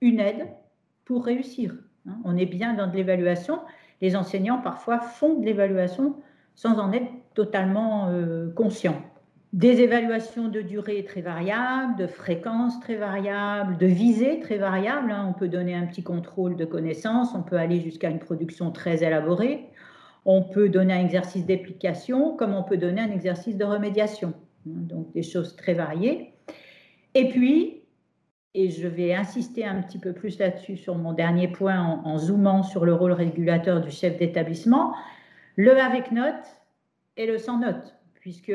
une 0.00 0.20
aide 0.20 0.46
pour 1.04 1.24
réussir. 1.24 1.74
Hein. 2.06 2.18
On 2.24 2.36
est 2.36 2.46
bien 2.46 2.74
dans 2.74 2.86
de 2.86 2.94
l'évaluation. 2.94 3.58
Les 4.00 4.14
enseignants 4.14 4.58
parfois 4.58 5.00
font 5.00 5.40
de 5.40 5.44
l'évaluation 5.44 6.14
sans 6.54 6.78
en 6.78 6.92
être 6.92 7.10
totalement 7.34 8.08
euh, 8.10 8.52
conscients 8.52 9.02
des 9.52 9.82
évaluations 9.82 10.48
de 10.48 10.62
durée 10.62 11.04
très 11.04 11.20
variables, 11.20 11.96
de 11.96 12.06
fréquence 12.06 12.80
très 12.80 12.94
variable, 12.94 13.76
de 13.76 13.86
visée 13.86 14.40
très 14.40 14.56
variable. 14.56 15.10
Hein. 15.10 15.26
On 15.28 15.38
peut 15.38 15.48
donner 15.48 15.74
un 15.74 15.86
petit 15.86 16.02
contrôle 16.02 16.56
de 16.56 16.64
connaissances, 16.64 17.34
on 17.34 17.42
peut 17.42 17.56
aller 17.56 17.80
jusqu'à 17.80 18.08
une 18.08 18.18
production 18.18 18.70
très 18.70 19.04
élaborée, 19.04 19.68
on 20.24 20.42
peut 20.42 20.68
donner 20.68 20.94
un 20.94 21.00
exercice 21.00 21.46
d'application 21.46 22.36
comme 22.36 22.54
on 22.54 22.62
peut 22.62 22.76
donner 22.76 23.00
un 23.00 23.10
exercice 23.10 23.56
de 23.56 23.64
remédiation. 23.64 24.34
Hein. 24.66 24.82
Donc 24.88 25.12
des 25.12 25.22
choses 25.22 25.56
très 25.56 25.74
variées. 25.74 26.34
Et 27.14 27.28
puis, 27.28 27.82
et 28.54 28.70
je 28.70 28.86
vais 28.86 29.14
insister 29.14 29.64
un 29.64 29.80
petit 29.82 29.98
peu 29.98 30.12
plus 30.12 30.38
là-dessus 30.38 30.76
sur 30.76 30.96
mon 30.96 31.12
dernier 31.12 31.48
point 31.48 31.80
en, 31.80 32.06
en 32.06 32.18
zoomant 32.18 32.62
sur 32.62 32.84
le 32.84 32.94
rôle 32.94 33.12
régulateur 33.12 33.80
du 33.80 33.90
chef 33.90 34.18
d'établissement, 34.18 34.94
le 35.56 35.78
avec 35.78 36.12
note 36.12 36.44
et 37.16 37.26
le 37.26 37.38
sans 37.38 37.58
note 37.58 37.94
puisque 38.22 38.52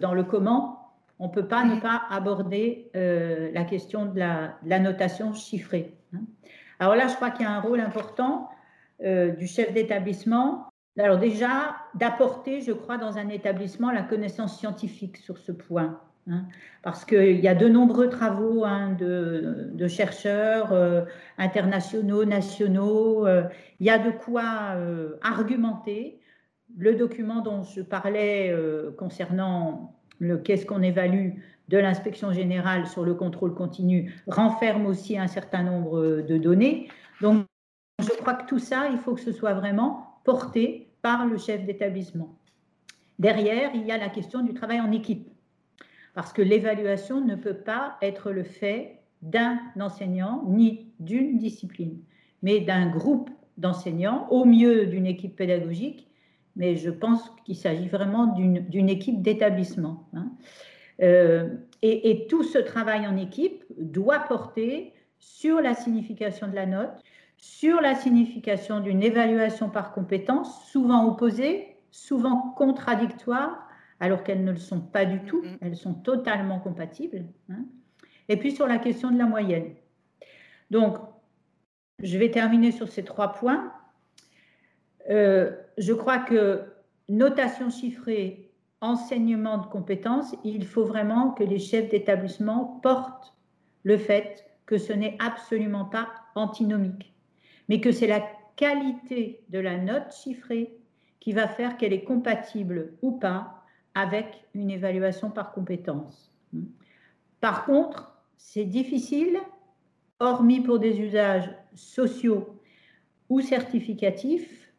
dans 0.00 0.14
le 0.14 0.24
comment, 0.24 0.94
on 1.18 1.28
ne 1.28 1.32
peut 1.32 1.46
pas 1.46 1.64
ne 1.64 1.78
pas 1.78 2.02
aborder 2.08 2.90
euh, 2.96 3.50
la 3.52 3.64
question 3.64 4.06
de 4.06 4.18
la, 4.18 4.78
notation 4.80 5.34
chiffrée. 5.34 5.94
Hein. 6.14 6.22
Alors 6.80 6.96
là, 6.96 7.08
je 7.08 7.14
crois 7.14 7.30
qu'il 7.30 7.44
y 7.44 7.48
a 7.48 7.52
un 7.52 7.60
rôle 7.60 7.80
important 7.80 8.48
euh, 9.04 9.28
du 9.32 9.46
chef 9.46 9.74
d'établissement. 9.74 10.71
Alors 10.98 11.18
déjà, 11.18 11.76
d'apporter, 11.94 12.60
je 12.60 12.72
crois, 12.72 12.98
dans 12.98 13.16
un 13.16 13.28
établissement 13.28 13.90
la 13.90 14.02
connaissance 14.02 14.58
scientifique 14.58 15.16
sur 15.16 15.38
ce 15.38 15.52
point. 15.52 16.00
Hein, 16.30 16.44
parce 16.82 17.04
qu'il 17.04 17.40
y 17.40 17.48
a 17.48 17.54
de 17.54 17.66
nombreux 17.66 18.08
travaux 18.08 18.64
hein, 18.64 18.92
de, 18.92 19.88
chercheurs 19.88 20.72
euh, 20.72 21.02
internationaux, 21.38 22.24
nationaux. 22.24 23.26
Euh, 23.26 23.42
il 23.80 23.86
y 23.86 23.90
a 23.90 23.98
de 23.98 24.10
quoi 24.10 24.76
argumenter. 25.22 26.20
Le 26.78 26.94
document 26.94 27.40
dont 27.40 27.64
je 27.64 27.82
parlais 27.82 28.54
concernant 28.96 29.94
le 30.20 30.38
qu'est-ce 30.38 30.64
qu'on 30.64 30.82
évalue 30.82 31.32
de 31.68 31.78
l'inspection 31.78 32.32
générale 32.32 32.86
sur 32.86 33.04
le 33.04 33.14
contrôle 33.14 33.54
continu 33.54 34.14
renferme 34.26 34.86
aussi 34.86 35.18
un 35.18 35.26
certain 35.26 35.64
nombre 35.64 36.22
de 36.22 36.38
données. 36.38 36.88
Donc, 37.20 37.46
je 37.98 38.08
crois 38.20 38.34
que 38.34 38.46
tout 38.46 38.58
ça, 38.58 38.88
il 38.90 38.98
faut 38.98 39.14
que 39.14 39.20
ce 39.20 39.32
soit 39.32 39.54
vraiment 39.54 40.11
porté 40.24 40.88
par 41.02 41.26
le 41.26 41.36
chef 41.38 41.64
d'établissement. 41.64 42.36
Derrière, 43.18 43.70
il 43.74 43.86
y 43.86 43.92
a 43.92 43.98
la 43.98 44.08
question 44.08 44.42
du 44.42 44.54
travail 44.54 44.80
en 44.80 44.92
équipe, 44.92 45.28
parce 46.14 46.32
que 46.32 46.42
l'évaluation 46.42 47.20
ne 47.24 47.34
peut 47.34 47.58
pas 47.58 47.96
être 48.02 48.30
le 48.30 48.42
fait 48.42 49.00
d'un 49.22 49.58
enseignant 49.80 50.44
ni 50.48 50.92
d'une 50.98 51.38
discipline, 51.38 51.98
mais 52.42 52.60
d'un 52.60 52.88
groupe 52.90 53.30
d'enseignants, 53.58 54.26
au 54.30 54.44
mieux 54.44 54.86
d'une 54.86 55.06
équipe 55.06 55.36
pédagogique, 55.36 56.08
mais 56.56 56.76
je 56.76 56.90
pense 56.90 57.30
qu'il 57.44 57.56
s'agit 57.56 57.88
vraiment 57.88 58.26
d'une 58.26 58.88
équipe 58.88 59.22
d'établissement. 59.22 60.08
Hein. 60.14 60.32
Euh, 61.02 61.48
et, 61.82 62.26
tout 62.28 62.44
ce 62.44 62.58
travail 62.58 63.06
en 63.06 63.16
équipe 63.16 63.64
doit 63.76 64.20
porter 64.20 64.92
sur 65.18 65.60
la 65.60 65.74
signification 65.74 66.48
de 66.48 66.54
la 66.54 66.66
note, 66.66 67.02
sur 67.42 67.80
la 67.80 67.96
signification 67.96 68.78
d'une 68.78 69.02
évaluation 69.02 69.68
par 69.68 69.92
compétence, 69.92 70.64
souvent 70.70 71.08
opposée, 71.08 71.76
souvent 71.90 72.54
contradictoire, 72.56 73.66
alors 73.98 74.22
qu'elles 74.22 74.44
ne 74.44 74.52
le 74.52 74.58
sont 74.58 74.80
pas 74.80 75.04
du 75.04 75.24
tout, 75.24 75.42
elles 75.60 75.74
sont 75.74 75.92
totalement 75.92 76.60
compatibles. 76.60 77.24
Hein. 77.50 77.64
Et 78.28 78.36
puis 78.36 78.52
sur 78.52 78.68
la 78.68 78.78
question 78.78 79.10
de 79.10 79.18
la 79.18 79.26
moyenne. 79.26 79.74
Donc, 80.70 80.98
je 82.00 82.16
vais 82.16 82.30
terminer 82.30 82.70
sur 82.70 82.88
ces 82.88 83.02
trois 83.02 83.32
points. 83.32 83.72
Euh, 85.10 85.50
je 85.78 85.92
crois 85.92 86.18
que 86.18 86.62
notation 87.08 87.70
chiffrée 87.70 88.52
enseignement 88.80 89.58
de 89.58 89.66
compétences, 89.66 90.36
il 90.44 90.64
faut 90.64 90.84
vraiment 90.84 91.32
que 91.32 91.42
les 91.42 91.58
chefs 91.58 91.88
d'établissement 91.88 92.78
portent 92.84 93.34
le 93.82 93.98
fait 93.98 94.44
que 94.64 94.78
ce 94.78 94.92
n'est 94.92 95.18
absolument 95.18 95.84
pas 95.84 96.08
antinomique, 96.36 97.11
mais 97.72 97.80
que 97.80 97.90
c'est 97.90 98.06
la 98.06 98.20
qualité 98.54 99.40
de 99.48 99.58
la 99.58 99.78
note 99.78 100.14
chiffrée 100.14 100.76
qui 101.20 101.32
va 101.32 101.48
faire 101.48 101.78
qu'elle 101.78 101.94
est 101.94 102.04
compatible 102.04 102.92
ou 103.00 103.12
pas 103.12 103.64
avec 103.94 104.44
une 104.54 104.70
évaluation 104.70 105.30
par 105.30 105.52
compétence. 105.52 106.30
Par 107.40 107.64
contre, 107.64 108.14
c'est 108.36 108.66
difficile, 108.66 109.38
hormis 110.20 110.60
pour 110.60 110.80
des 110.80 111.00
usages 111.00 111.50
sociaux 111.74 112.60
ou 113.30 113.40
certificatifs, 113.40 114.70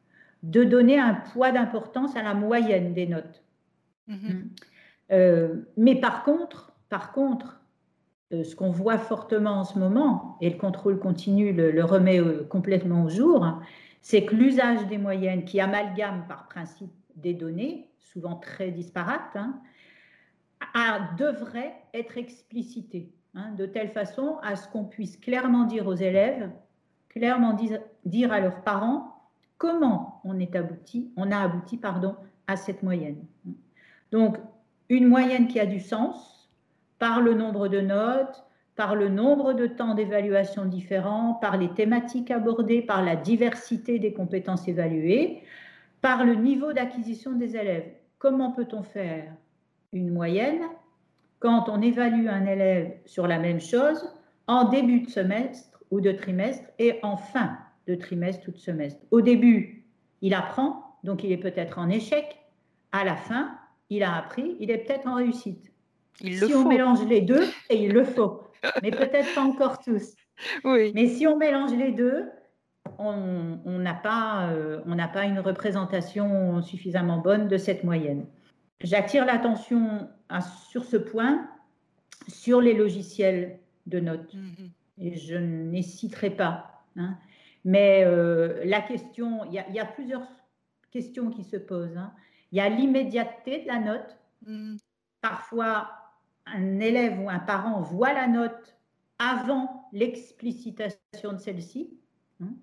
de 0.43 0.63
donner 0.63 0.99
un 0.99 1.15
poids 1.15 1.51
d'importance 1.51 2.15
à 2.15 2.21
la 2.21 2.35
moyenne 2.35 2.93
des 2.93 3.07
notes. 3.07 3.43
Mmh 4.05 4.13
mmh. 4.13 4.49
Euh, 5.13 5.55
mais 5.77 5.95
par 5.95 6.23
contre, 6.23 6.73
par 6.89 7.11
contre, 7.11 7.59
ce 8.41 8.55
qu'on 8.55 8.71
voit 8.71 8.97
fortement 8.97 9.59
en 9.59 9.63
ce 9.63 9.77
moment, 9.77 10.37
et 10.41 10.49
le 10.49 10.57
contrôle 10.57 10.97
continu 10.97 11.53
le, 11.53 11.83
remet 11.83 12.19
euh, 12.19 12.43
complètement 12.49 13.03
au 13.03 13.09
jour, 13.09 13.45
c'est 14.01 14.25
que 14.25 14.35
l'usage 14.35 14.87
des 14.87 14.97
moyennes 14.97 15.45
qui 15.45 15.59
amalgament 15.59 16.25
par 16.27 16.47
principe 16.47 16.91
des 17.15 17.33
données, 17.33 17.89
souvent 17.99 18.35
très 18.35 18.71
disparates, 18.71 19.35
hein, 19.35 19.59
devrait 21.17 21.73
être 21.93 22.17
explicité, 22.17 23.11
hein, 23.35 23.51
de 23.57 23.65
telle 23.65 23.89
façon 23.89 24.37
à 24.41 24.55
ce 24.55 24.67
qu'on 24.67 24.85
puisse 24.85 25.17
clairement 25.17 25.65
dire 25.65 25.87
aux 25.87 25.93
élèves, 25.93 26.49
clairement 27.09 27.53
dire, 27.53 27.79
dire 28.05 28.31
à 28.33 28.39
leurs 28.39 28.61
parents 28.63 29.29
comment 29.57 30.21
on 30.23 30.39
est 30.39 30.55
abouti, 30.55 31.11
on 31.15 31.31
a 31.31 31.37
abouti 31.37 31.77
pardon, 31.77 32.15
à 32.47 32.55
cette 32.55 32.83
moyenne. 32.83 33.23
Donc, 34.11 34.37
une 34.89 35.07
moyenne 35.07 35.47
qui 35.47 35.59
a 35.59 35.65
du 35.65 35.79
sens 35.79 36.32
par 37.03 37.19
le 37.19 37.33
nombre 37.33 37.67
de 37.67 37.81
notes, 37.81 38.45
par 38.77 38.95
le 38.95 39.09
nombre 39.09 39.51
de 39.51 39.67
temps 39.67 39.93
d'évaluation 39.93 40.63
différents, 40.63 41.33
par 41.33 41.57
les 41.57 41.67
thématiques 41.73 42.31
abordées, 42.31 42.81
par 42.81 43.03
la 43.03 43.17
diversité 43.17 43.99
des 43.99 44.13
compétences 44.13 44.69
évaluées, 44.69 45.43
par 45.99 46.23
le 46.23 46.35
niveau 46.35 46.71
d'acquisition 46.71 47.33
des 47.33 47.57
élèves. 47.57 47.91
Comment 48.19 48.53
peut-on 48.53 48.83
faire 48.83 49.25
une 49.91 50.13
moyenne 50.13 50.61
quand 51.39 51.67
on 51.67 51.81
évalue 51.81 52.29
un 52.29 52.45
élève 52.45 52.93
sur 53.05 53.27
la 53.27 53.37
même 53.37 53.59
chose 53.59 54.09
en 54.47 54.69
début 54.69 55.01
de 55.01 55.09
semestre 55.09 55.83
ou 55.91 55.99
de 55.99 56.13
trimestre 56.13 56.69
et 56.79 56.99
en 57.03 57.17
fin 57.17 57.57
de 57.85 57.95
trimestre 57.95 58.47
ou 58.47 58.51
de 58.53 58.59
semestre? 58.59 59.01
Au 59.11 59.19
début, 59.19 59.83
il 60.21 60.33
apprend, 60.33 60.95
donc 61.03 61.25
il 61.25 61.33
est 61.33 61.37
peut-être 61.37 61.79
en 61.79 61.89
échec. 61.89 62.39
À 62.93 63.03
la 63.03 63.17
fin, 63.17 63.59
il 63.89 64.03
a 64.03 64.15
appris, 64.15 64.55
il 64.61 64.71
est 64.71 64.77
peut-être 64.77 65.05
en 65.05 65.15
réussite. 65.15 65.72
Si 66.21 66.53
on 66.53 66.67
mélange 66.67 67.05
les 67.05 67.21
deux, 67.21 67.43
et 67.69 67.83
il 67.83 67.93
le 67.93 68.03
faut, 68.03 68.43
mais 68.83 68.91
peut-être 68.91 69.33
pas 69.35 69.41
encore 69.41 69.79
tous. 69.79 70.15
Oui. 70.63 70.91
Mais 70.95 71.07
si 71.07 71.27
on 71.27 71.37
mélange 71.37 71.73
les 71.73 71.91
deux, 71.91 72.29
on 72.97 73.59
n'a 73.65 73.93
pas, 73.93 74.49
euh, 74.51 74.81
pas 75.13 75.25
une 75.25 75.39
représentation 75.39 76.61
suffisamment 76.61 77.19
bonne 77.19 77.47
de 77.47 77.57
cette 77.57 77.83
moyenne. 77.83 78.25
J'attire 78.81 79.25
l'attention 79.25 80.09
sur 80.69 80.83
ce 80.83 80.97
point, 80.97 81.47
sur 82.27 82.61
les 82.61 82.73
logiciels 82.73 83.59
de 83.85 83.99
notes. 83.99 84.33
Mhm. 84.33 84.69
Et 84.99 85.15
je 85.15 85.35
ne 85.35 85.81
citerai 85.81 86.29
pas. 86.29 86.83
Hein. 86.97 87.17
Mais 87.65 88.03
euh, 88.05 88.63
la 88.65 88.81
question, 88.81 89.45
il 89.45 89.53
y, 89.53 89.79
a 89.79 89.85
plusieurs 89.85 90.27
questions 90.91 91.29
qui 91.29 91.43
se 91.43 91.57
posent. 91.57 91.97
Hein. 91.97 92.11
Il 92.51 92.57
y 92.57 92.61
a 92.61 92.69
l'immédiateté 92.69 93.63
de 93.63 93.67
la 93.67 93.79
note. 93.79 94.17
Mm. 94.45 94.75
Parfois, 95.21 95.89
un 96.45 96.79
élève 96.79 97.19
ou 97.19 97.29
un 97.29 97.39
parent 97.39 97.81
voit 97.81 98.13
la 98.13 98.27
note 98.27 98.77
avant 99.19 99.87
l'explicitation 99.93 101.33
de 101.33 101.37
celle-ci, 101.37 101.89
hein. 102.41 102.53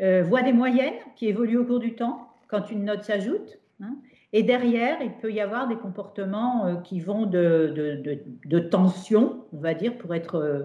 euh, 0.00 0.22
voit 0.22 0.42
des 0.42 0.52
moyennes 0.52 0.94
qui 1.16 1.28
évoluent 1.28 1.58
au 1.58 1.64
cours 1.64 1.80
du 1.80 1.94
temps 1.94 2.28
quand 2.48 2.70
une 2.70 2.84
note 2.84 3.04
s'ajoute. 3.04 3.58
Hein. 3.80 3.96
et 4.32 4.44
derrière, 4.44 5.02
il 5.02 5.10
peut 5.14 5.32
y 5.32 5.40
avoir 5.40 5.66
des 5.66 5.74
comportements 5.74 6.64
euh, 6.64 6.76
qui 6.76 7.00
vont 7.00 7.26
de, 7.26 8.58
tension, 8.70 9.44
on 9.52 9.58
va 9.58 9.74
dire, 9.74 9.98
pour 9.98 10.14
être 10.14 10.36
euh, 10.36 10.62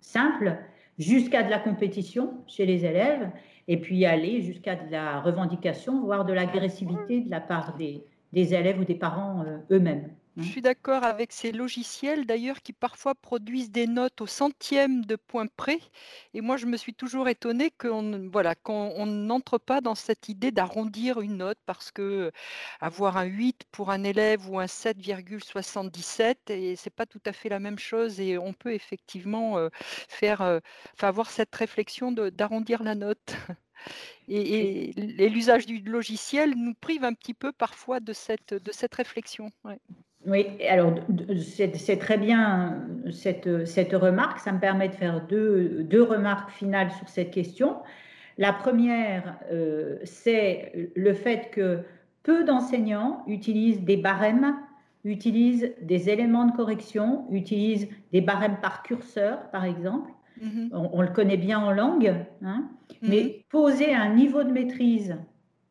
simple, 0.00 0.58
jusqu'à 0.98 1.44
de 1.44 1.50
la 1.50 1.60
compétition 1.60 2.34
chez 2.48 2.66
les 2.66 2.84
élèves 2.84 3.30
et 3.68 3.80
puis 3.80 4.04
aller 4.06 4.42
jusqu'à 4.42 4.74
de 4.74 4.90
la 4.90 5.20
revendication, 5.20 6.02
voire 6.02 6.24
de 6.24 6.32
l'agressivité 6.32 7.20
de 7.20 7.30
la 7.30 7.40
part 7.40 7.76
des, 7.76 8.04
des 8.32 8.54
élèves 8.54 8.80
ou 8.80 8.84
des 8.84 8.96
parents 8.96 9.44
eux-mêmes. 9.70 10.10
Je 10.38 10.44
suis 10.44 10.62
d'accord 10.62 11.04
avec 11.04 11.30
ces 11.30 11.52
logiciels 11.52 12.24
d'ailleurs 12.24 12.62
qui 12.62 12.72
parfois 12.72 13.14
produisent 13.14 13.70
des 13.70 13.86
notes 13.86 14.22
au 14.22 14.26
centième 14.26 15.04
de 15.04 15.16
point 15.16 15.46
près. 15.46 15.78
Et 16.32 16.40
moi, 16.40 16.56
je 16.56 16.64
me 16.64 16.78
suis 16.78 16.94
toujours 16.94 17.28
étonnée 17.28 17.70
qu'on 17.70 18.28
voilà, 18.30 18.54
qu'on 18.54 19.04
n'entre 19.04 19.58
pas 19.58 19.82
dans 19.82 19.94
cette 19.94 20.30
idée 20.30 20.50
d'arrondir 20.50 21.20
une 21.20 21.36
note 21.36 21.58
parce 21.66 21.90
que 21.90 22.32
avoir 22.80 23.18
un 23.18 23.24
8 23.24 23.64
pour 23.72 23.90
un 23.90 24.04
élève 24.04 24.48
ou 24.48 24.58
un 24.58 24.66
7,77, 24.66 26.50
et 26.50 26.76
c'est 26.76 26.90
pas 26.90 27.06
tout 27.06 27.20
à 27.26 27.32
fait 27.32 27.50
la 27.50 27.60
même 27.60 27.78
chose. 27.78 28.18
Et 28.18 28.38
on 28.38 28.54
peut 28.54 28.72
effectivement 28.72 29.58
euh, 29.58 29.68
faire, 30.08 30.40
euh, 30.40 30.60
avoir 31.00 31.30
cette 31.30 31.54
réflexion 31.54 32.10
d'arrondir 32.12 32.82
la 32.82 32.94
note. 32.94 33.36
Et, 34.28 34.92
l'usage 35.28 35.66
du 35.66 35.80
logiciel 35.80 36.54
nous 36.56 36.74
prive 36.74 37.04
un 37.04 37.12
petit 37.14 37.34
peu 37.34 37.52
parfois 37.52 37.98
de 38.00 38.12
cette, 38.12 38.54
de 38.54 38.72
cette 38.72 38.94
réflexion. 38.94 39.50
Oui, 40.26 40.46
alors 40.68 40.94
c'est 41.36 41.98
très 41.98 42.16
bien 42.16 42.86
cette, 43.10 43.66
cette, 43.66 43.92
remarque. 43.92 44.38
Ça 44.38 44.52
me 44.52 44.60
permet 44.60 44.88
de 44.88 44.94
faire 44.94 45.26
deux, 45.26 45.82
deux 45.82 46.02
remarques 46.02 46.50
finales 46.50 46.90
sur 46.92 47.08
cette 47.08 47.32
question. 47.32 47.76
La 48.38 48.52
première, 48.52 49.36
euh, 49.50 49.98
c'est 50.04 50.90
le 50.94 51.12
fait 51.12 51.50
que 51.50 51.80
peu 52.22 52.44
d'enseignants 52.44 53.24
utilisent 53.26 53.82
des 53.82 53.96
barèmes, 53.96 54.56
utilisent 55.04 55.72
des 55.82 56.08
éléments 56.08 56.46
de 56.46 56.52
correction, 56.52 57.26
utilisent 57.30 57.88
des 58.12 58.20
barèmes 58.20 58.58
par 58.62 58.82
curseur, 58.84 59.50
par 59.50 59.64
exemple. 59.64 60.10
Mm-hmm. 60.40 60.68
On, 60.72 61.02
le 61.02 61.08
connaît 61.08 61.36
bien 61.36 61.58
en 61.58 61.72
langue, 61.72 62.14
hein, 62.42 62.68
mm-hmm. 62.90 63.08
mais 63.08 63.44
poser 63.50 63.92
un 63.94 64.14
niveau 64.14 64.44
de 64.44 64.50
maîtrise 64.50 65.16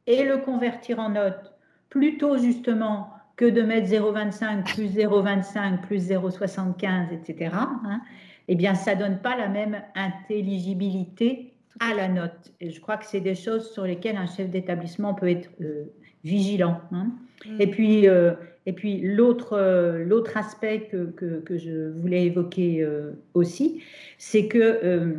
et 0.08 0.26
le 0.26 0.38
convertir 0.38 1.00
en 1.00 1.10
note 1.10 1.54
plutôt 1.90 2.38
justement 2.38 3.11
que 3.42 3.50
de 3.50 3.64
mettre 3.64 3.88
0,25 3.88 4.76
plus 4.76 4.96
0,25 4.96 5.82
plus 5.82 6.12
0,75, 6.12 7.12
etc., 7.12 7.50
hein, 7.56 8.02
eh 8.48 8.54
bien, 8.54 8.76
ça 8.76 8.94
donne 8.94 9.18
pas 9.18 9.36
la 9.36 9.48
même 9.48 9.82
intelligibilité 9.96 11.52
à 11.80 11.96
la 11.96 12.08
note. 12.08 12.54
Et 12.62 12.70
je 12.70 12.80
crois 12.80 12.98
que 12.98 13.06
c'est 13.08 13.20
des 13.20 13.34
choses 13.34 13.72
sur 13.72 13.84
lesquelles 13.84 14.18
un 14.18 14.28
chef 14.28 14.52
d'établissement 14.52 15.16
peut 15.16 15.28
être 15.28 15.50
euh, 15.60 15.86
vigilant. 16.24 16.82
Hein. 16.92 17.08
Mm. 17.48 17.62
Et 17.62 17.68
puis, 17.68 18.08
euh, 18.08 18.34
et 18.68 18.74
puis 18.74 19.02
l'autre, 19.02 19.54
euh, 19.54 20.06
l'autre 20.06 20.38
aspect 20.38 20.82
que, 20.92 21.10
que, 21.10 21.40
que, 21.40 21.58
je 21.58 21.90
voulais 21.94 22.26
évoquer 22.26 22.88
aussi, 23.34 23.82
c'est 24.20 24.48
que 24.48 25.16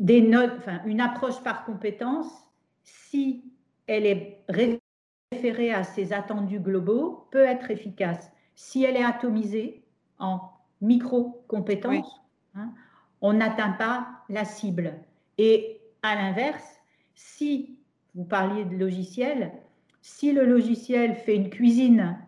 des 0.00 0.20
notes, 0.20 0.54
enfin, 0.58 0.80
une 0.84 1.00
approche 1.00 1.40
par 1.44 1.64
compétence, 1.64 2.26
si 2.82 3.44
elle 3.86 4.04
est 4.04 4.38
référée 5.32 5.72
à 5.72 5.82
ses 5.82 6.12
attendus 6.12 6.60
globaux, 6.60 7.26
peut 7.30 7.44
être 7.44 7.70
efficace. 7.70 8.30
Si 8.54 8.84
elle 8.84 8.96
est 8.96 9.04
atomisée 9.04 9.82
en 10.18 10.40
micro-compétences, 10.80 12.20
hein, 12.54 12.70
on 13.20 13.32
n'atteint 13.32 13.72
pas 13.72 14.08
la 14.28 14.44
cible. 14.44 14.94
Et 15.38 15.80
à 16.02 16.14
l'inverse, 16.14 16.80
si 17.14 17.78
vous 18.14 18.24
parliez 18.24 18.64
de 18.64 18.76
logiciel, 18.76 19.52
si 20.02 20.32
le 20.32 20.44
logiciel 20.44 21.14
fait 21.14 21.36
une 21.36 21.50
cuisine 21.50 22.18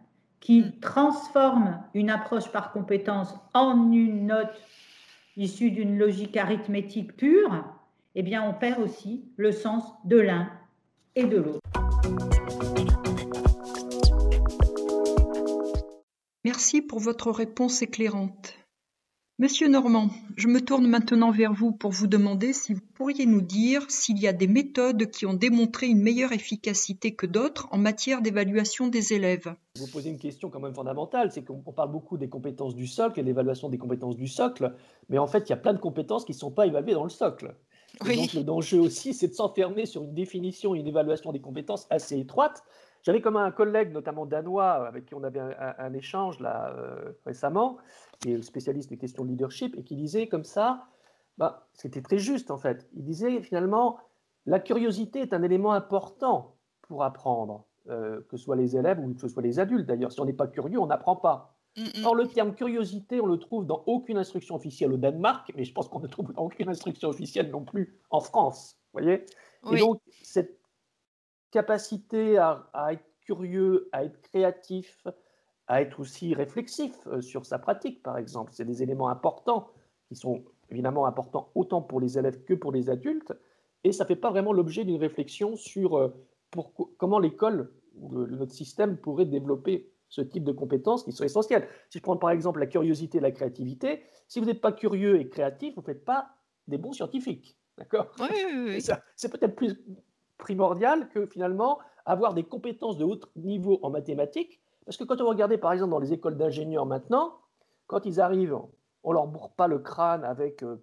qui 0.40 0.62
mm. 0.62 0.80
transforme 0.80 1.82
une 1.92 2.10
approche 2.10 2.50
par 2.52 2.72
compétence 2.72 3.34
en 3.52 3.92
une 3.92 4.26
note 4.26 4.60
issue 5.36 5.70
d'une 5.70 5.98
logique 5.98 6.36
arithmétique 6.36 7.16
pure, 7.16 7.64
eh 8.14 8.22
bien, 8.22 8.42
on 8.48 8.54
perd 8.54 8.80
aussi 8.80 9.24
le 9.36 9.50
sens 9.50 9.82
de 10.04 10.18
l'un 10.18 10.48
et 11.16 11.24
de 11.24 11.38
l'autre. 11.38 11.63
Merci 16.54 16.82
pour 16.82 17.00
votre 17.00 17.32
réponse 17.32 17.82
éclairante. 17.82 18.54
Monsieur 19.40 19.66
Normand, 19.66 20.10
je 20.36 20.46
me 20.46 20.60
tourne 20.60 20.86
maintenant 20.86 21.32
vers 21.32 21.52
vous 21.52 21.72
pour 21.72 21.90
vous 21.90 22.06
demander 22.06 22.52
si 22.52 22.74
vous 22.74 22.80
pourriez 22.94 23.26
nous 23.26 23.40
dire 23.40 23.84
s'il 23.88 24.20
y 24.20 24.28
a 24.28 24.32
des 24.32 24.46
méthodes 24.46 25.10
qui 25.10 25.26
ont 25.26 25.34
démontré 25.34 25.88
une 25.88 26.00
meilleure 26.00 26.30
efficacité 26.30 27.16
que 27.16 27.26
d'autres 27.26 27.66
en 27.72 27.78
matière 27.78 28.22
d'évaluation 28.22 28.86
des 28.86 29.14
élèves. 29.14 29.52
Vous 29.80 29.88
posez 29.88 30.10
une 30.10 30.18
question 30.20 30.48
quand 30.48 30.60
même 30.60 30.76
fondamentale, 30.76 31.32
c'est 31.32 31.42
qu'on 31.42 31.72
parle 31.72 31.90
beaucoup 31.90 32.18
des 32.18 32.28
compétences 32.28 32.76
du 32.76 32.86
socle 32.86 33.18
et 33.18 33.24
l'évaluation 33.24 33.68
des 33.68 33.78
compétences 33.78 34.14
du 34.14 34.28
socle, 34.28 34.76
mais 35.08 35.18
en 35.18 35.26
fait, 35.26 35.48
il 35.48 35.50
y 35.50 35.54
a 35.54 35.56
plein 35.56 35.72
de 35.72 35.80
compétences 35.80 36.24
qui 36.24 36.34
ne 36.34 36.38
sont 36.38 36.52
pas 36.52 36.68
évaluées 36.68 36.94
dans 36.94 37.02
le 37.02 37.10
socle. 37.10 37.56
Donc 38.00 38.32
le 38.32 38.44
danger 38.44 38.78
aussi, 38.78 39.12
c'est 39.12 39.26
de 39.28 39.34
s'enfermer 39.34 39.86
sur 39.86 40.04
une 40.04 40.14
définition 40.14 40.76
et 40.76 40.78
une 40.78 40.86
évaluation 40.86 41.32
des 41.32 41.40
compétences 41.40 41.88
assez 41.90 42.16
étroite. 42.16 42.62
J'avais 43.04 43.20
comme 43.20 43.36
un 43.36 43.50
collègue, 43.50 43.92
notamment 43.92 44.24
danois, 44.24 44.86
avec 44.86 45.06
qui 45.06 45.14
on 45.14 45.22
avait 45.22 45.40
un, 45.40 45.92
échange 45.92 46.40
là 46.40 46.74
euh, 46.76 47.12
récemment, 47.26 47.76
qui 48.20 48.32
est 48.32 48.42
spécialiste 48.42 48.88
des 48.88 48.96
questions 48.96 49.24
de 49.24 49.28
leadership, 49.28 49.76
et 49.76 49.84
qui 49.84 49.94
disait 49.94 50.26
comme 50.26 50.44
ça, 50.44 50.86
bah, 51.36 51.68
c'était 51.74 52.00
très 52.00 52.18
juste 52.18 52.50
en 52.50 52.56
fait, 52.56 52.88
il 52.94 53.04
disait 53.04 53.42
finalement, 53.42 53.98
la 54.46 54.58
curiosité 54.58 55.20
est 55.20 55.34
un 55.34 55.42
élément 55.42 55.72
important 55.72 56.56
pour 56.82 57.02
apprendre, 57.04 57.66
euh, 57.88 58.22
que 58.22 58.38
ce 58.38 58.44
soit 58.44 58.56
les 58.56 58.76
élèves 58.76 58.98
ou 58.98 59.12
que 59.12 59.20
ce 59.20 59.28
soit 59.28 59.42
les 59.42 59.58
adultes 59.58 59.86
d'ailleurs. 59.86 60.12
Si 60.12 60.20
on 60.20 60.24
n'est 60.24 60.32
pas 60.32 60.46
curieux, 60.46 60.78
on 60.78 60.86
n'apprend 60.86 61.16
pas. 61.16 61.56
Mm, 61.76 61.82
mm. 61.82 62.04
Or, 62.06 62.14
le 62.14 62.26
terme 62.26 62.54
curiosité, 62.54 63.20
on 63.20 63.26
le 63.26 63.38
trouve 63.38 63.66
dans 63.66 63.82
aucune 63.86 64.16
instruction 64.16 64.54
officielle 64.54 64.92
au 64.92 64.96
Danemark, 64.96 65.52
mais 65.56 65.64
je 65.64 65.72
pense 65.74 65.88
qu'on 65.88 66.00
ne 66.00 66.06
trouve 66.06 66.32
dans 66.32 66.44
aucune 66.44 66.70
instruction 66.70 67.10
officielle 67.10 67.50
non 67.50 67.64
plus 67.64 67.98
en 68.10 68.20
France. 68.20 68.78
voyez? 68.92 69.26
Et 69.72 69.78
donc, 69.78 70.00
cette 70.22 70.60
capacité 71.54 72.36
à, 72.36 72.68
à, 72.72 72.92
être 72.94 73.04
curieux, 73.20 73.88
à 73.92 74.04
être 74.04 74.20
créatif, 74.22 75.06
à 75.68 75.80
être 75.80 76.00
aussi 76.00 76.34
réflexif 76.34 76.92
euh, 77.06 77.20
sur 77.20 77.46
sa 77.46 77.60
pratique, 77.60 78.02
par 78.02 78.18
exemple. 78.18 78.50
C'est 78.52 78.64
des 78.64 78.82
éléments 78.82 79.08
importants 79.08 79.68
qui 80.08 80.16
sont 80.16 80.44
évidemment 80.68 81.06
importants 81.06 81.52
autant 81.54 81.80
pour 81.80 82.00
les 82.00 82.18
élèves 82.18 82.42
que 82.42 82.54
pour 82.54 82.72
les 82.72 82.90
adultes, 82.90 83.32
et 83.84 83.92
ça 83.92 84.02
ne 84.02 84.08
fait 84.08 84.16
pas 84.16 84.30
vraiment 84.30 84.52
l'objet 84.52 84.84
d'une 84.84 84.98
réflexion 84.98 85.54
sur 85.54 85.96
euh, 85.96 86.08
pour, 86.50 86.72
comment 86.98 87.20
l'école 87.20 87.72
ou 87.96 88.12
notre 88.12 88.52
système 88.52 88.96
pourrait 88.96 89.26
développer 89.26 89.92
ce 90.08 90.22
type 90.22 90.42
de 90.42 90.52
compétences 90.52 91.04
qui 91.04 91.12
sont 91.12 91.22
essentielles. 91.22 91.68
Si 91.88 91.98
je 91.98 92.02
prends 92.02 92.16
par 92.16 92.30
exemple 92.30 92.58
la 92.58 92.66
curiosité 92.66 93.18
et 93.18 93.20
la 93.20 93.30
créativité, 93.30 94.02
si 94.26 94.40
vous 94.40 94.46
n'êtes 94.46 94.60
pas 94.60 94.72
curieux 94.72 95.20
et 95.20 95.28
créatif, 95.28 95.76
vous 95.76 95.82
ne 95.82 95.86
faites 95.86 96.04
pas 96.04 96.30
des 96.66 96.78
bons 96.78 96.92
scientifiques. 96.92 97.56
D'accord? 97.78 98.10
Oui, 98.18 98.26
oui, 98.32 98.64
oui. 98.66 98.86
C'est 99.14 99.28
peut-être 99.30 99.54
plus 99.54 99.76
primordial 100.44 101.08
que 101.08 101.24
finalement 101.24 101.78
avoir 102.04 102.34
des 102.34 102.44
compétences 102.44 102.98
de 102.98 103.04
haut 103.04 103.18
niveau 103.34 103.78
en 103.82 103.88
mathématiques. 103.88 104.60
Parce 104.84 104.98
que 104.98 105.04
quand 105.04 105.20
on 105.22 105.26
regarde 105.26 105.56
par 105.56 105.72
exemple 105.72 105.90
dans 105.90 105.98
les 105.98 106.12
écoles 106.12 106.36
d'ingénieurs 106.36 106.84
maintenant, 106.84 107.38
quand 107.86 108.04
ils 108.04 108.20
arrivent, 108.20 108.58
on 109.02 109.12
leur 109.12 109.26
bourre 109.26 109.52
pas 109.52 109.68
le 109.68 109.78
crâne 109.78 110.22
avec 110.22 110.62
euh, 110.62 110.76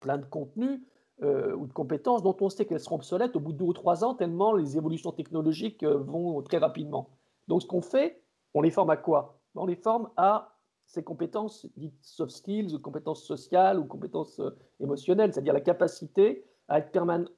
plein 0.00 0.18
de 0.18 0.26
contenus 0.26 0.82
euh, 1.22 1.54
ou 1.56 1.66
de 1.66 1.72
compétences 1.72 2.22
dont 2.22 2.36
on 2.40 2.50
sait 2.50 2.66
qu'elles 2.66 2.80
seront 2.80 2.96
obsolètes 2.96 3.36
au 3.36 3.40
bout 3.40 3.52
de 3.52 3.58
deux 3.58 3.64
ou 3.64 3.72
trois 3.72 4.04
ans 4.04 4.14
tellement 4.14 4.52
les 4.52 4.76
évolutions 4.76 5.12
technologiques 5.12 5.82
euh, 5.82 5.96
vont 5.96 6.42
très 6.42 6.58
rapidement. 6.58 7.08
Donc 7.48 7.62
ce 7.62 7.66
qu'on 7.66 7.82
fait, 7.82 8.22
on 8.52 8.60
les 8.60 8.70
forme 8.70 8.90
à 8.90 8.98
quoi? 8.98 9.40
On 9.54 9.64
les 9.64 9.76
forme 9.76 10.10
à 10.18 10.56
ces 10.84 11.02
compétences 11.02 11.66
dites 11.76 11.96
soft 12.02 12.32
skills, 12.32 12.74
ou 12.74 12.78
compétences 12.78 13.24
sociales 13.24 13.78
ou 13.78 13.84
compétences 13.84 14.42
émotionnelles, 14.78 15.32
c'est-à-dire 15.32 15.54
la 15.54 15.60
capacité 15.60 16.44
à 16.68 16.78
être 16.78 16.90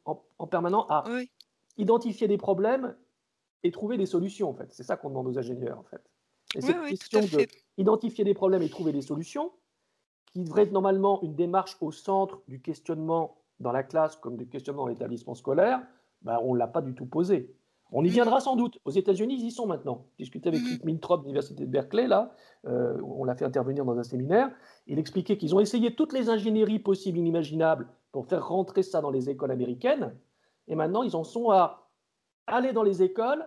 en, 0.04 0.46
permanent 0.46 0.86
à 0.88 1.04
identifier 1.76 2.28
des 2.28 2.38
problèmes 2.38 2.94
et 3.62 3.70
trouver 3.70 3.96
des 3.96 4.06
solutions, 4.06 4.50
en 4.50 4.54
fait. 4.54 4.72
C'est 4.72 4.82
ça 4.82 4.96
qu'on 4.96 5.08
demande 5.08 5.28
aux 5.28 5.38
ingénieurs, 5.38 5.78
en 5.78 5.84
fait. 5.84 6.02
Et 6.54 6.60
cette 6.60 6.82
question 6.84 7.20
d'identifier 7.78 8.24
des 8.24 8.34
problèmes 8.34 8.62
et 8.62 8.68
trouver 8.68 8.92
des 8.92 9.02
solutions, 9.02 9.52
qui 10.32 10.42
devrait 10.42 10.62
être 10.62 10.72
normalement 10.72 11.22
une 11.22 11.34
démarche 11.34 11.76
au 11.80 11.92
centre 11.92 12.42
du 12.48 12.60
questionnement 12.60 13.36
dans 13.60 13.72
la 13.72 13.82
classe 13.82 14.16
comme 14.16 14.36
du 14.36 14.48
questionnement 14.48 14.82
dans 14.82 14.88
l'établissement 14.88 15.34
scolaire, 15.34 15.82
ben, 16.22 16.38
on 16.42 16.54
ne 16.54 16.58
l'a 16.58 16.66
pas 16.66 16.82
du 16.82 16.94
tout 16.94 17.06
posé. 17.06 17.54
On 17.92 18.04
y 18.04 18.08
mm. 18.08 18.12
viendra 18.12 18.40
sans 18.40 18.56
doute. 18.56 18.78
Aux 18.84 18.90
États-Unis, 18.90 19.36
ils 19.38 19.46
y 19.46 19.50
sont 19.50 19.66
maintenant. 19.66 20.06
Discuter 20.18 20.48
avec 20.48 20.62
Rick 20.62 20.84
mm. 20.84 20.86
Mintrop 20.86 21.20
de 21.20 21.24
l'Université 21.24 21.66
de 21.66 21.70
Berkeley, 21.70 22.06
là, 22.06 22.34
euh, 22.66 22.98
on 23.02 23.24
l'a 23.24 23.34
fait 23.34 23.44
intervenir 23.44 23.84
dans 23.84 23.98
un 23.98 24.02
séminaire. 24.02 24.50
Il 24.86 24.98
expliquait 24.98 25.36
qu'ils 25.36 25.54
ont 25.54 25.60
essayé 25.60 25.94
toutes 25.94 26.12
les 26.12 26.28
ingénieries 26.28 26.78
possibles, 26.78 27.18
inimaginables, 27.18 27.86
pour 28.10 28.26
faire 28.26 28.46
rentrer 28.48 28.82
ça 28.82 29.00
dans 29.00 29.10
les 29.10 29.28
écoles 29.28 29.50
américaines. 29.50 30.14
Et 30.72 30.74
maintenant, 30.74 31.02
ils 31.02 31.14
en 31.14 31.22
sont 31.22 31.50
à 31.50 31.90
aller 32.46 32.72
dans 32.72 32.82
les 32.82 33.02
écoles 33.02 33.46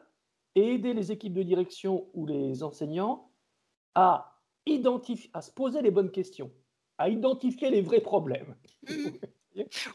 et 0.53 0.75
aider 0.75 0.93
les 0.93 1.11
équipes 1.11 1.33
de 1.33 1.41
direction 1.41 2.07
ou 2.13 2.27
les 2.27 2.61
enseignants 2.61 3.31
à, 3.95 4.39
identifier, 4.67 5.31
à 5.33 5.41
se 5.41 5.51
poser 5.51 5.81
les 5.81 5.89
bonnes 5.89 6.11
questions, 6.11 6.51
à 6.99 7.09
identifier 7.09 7.71
les 7.71 7.81
vrais 7.81 8.01
problèmes. 8.01 8.55
Mhm. 8.87 9.13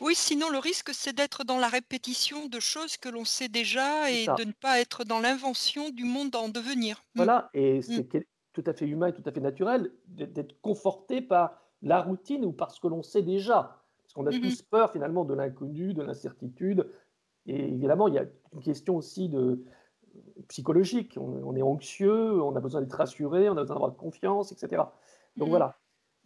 Oui, 0.00 0.14
sinon 0.14 0.48
le 0.48 0.56
risque 0.56 0.90
c'est 0.94 1.14
d'être 1.14 1.44
dans 1.44 1.58
la 1.58 1.68
répétition 1.68 2.46
de 2.46 2.58
choses 2.58 2.96
que 2.96 3.10
l'on 3.10 3.26
sait 3.26 3.48
déjà 3.48 4.10
et 4.10 4.24
de 4.24 4.44
ne 4.44 4.52
pas 4.52 4.80
être 4.80 5.04
dans 5.04 5.20
l'invention 5.20 5.90
du 5.90 6.04
monde 6.04 6.34
en 6.34 6.48
devenir. 6.48 6.96
Mhm. 6.96 7.24
Voilà, 7.24 7.50
et 7.52 7.74
mhm. 7.74 7.82
c'est 7.82 8.26
tout 8.54 8.64
à 8.66 8.72
fait 8.72 8.86
humain 8.86 9.08
et 9.08 9.12
tout 9.12 9.22
à 9.26 9.30
fait 9.30 9.40
naturel 9.40 9.92
d'être 10.06 10.58
conforté 10.62 11.20
par 11.20 11.60
la 11.82 12.00
routine 12.00 12.44
ou 12.46 12.52
par 12.52 12.70
ce 12.70 12.80
que 12.80 12.88
l'on 12.88 13.02
sait 13.02 13.22
déjà. 13.22 13.76
Parce 14.02 14.14
qu'on 14.14 14.26
a 14.26 14.32
tous 14.32 14.62
peur 14.62 14.90
finalement 14.90 15.24
de 15.24 15.34
l'inconnu, 15.34 15.94
de 15.94 16.02
l'incertitude, 16.02 16.90
et 17.50 17.64
évidemment, 17.64 18.06
il 18.06 18.14
y 18.14 18.18
a 18.18 18.26
une 18.52 18.60
question 18.60 18.96
aussi 18.96 19.28
de 19.28 19.64
psychologique. 20.48 21.18
On, 21.20 21.56
est 21.56 21.62
anxieux, 21.62 22.40
on 22.40 22.54
a 22.54 22.60
besoin 22.60 22.80
d'être 22.80 22.94
rassuré, 22.94 23.48
on 23.48 23.56
a 23.56 23.62
besoin 23.62 23.76
d'avoir 23.76 23.96
confiance, 23.96 24.52
etc. 24.52 24.82
Donc 25.36 25.48
mm. 25.48 25.50
voilà. 25.50 25.76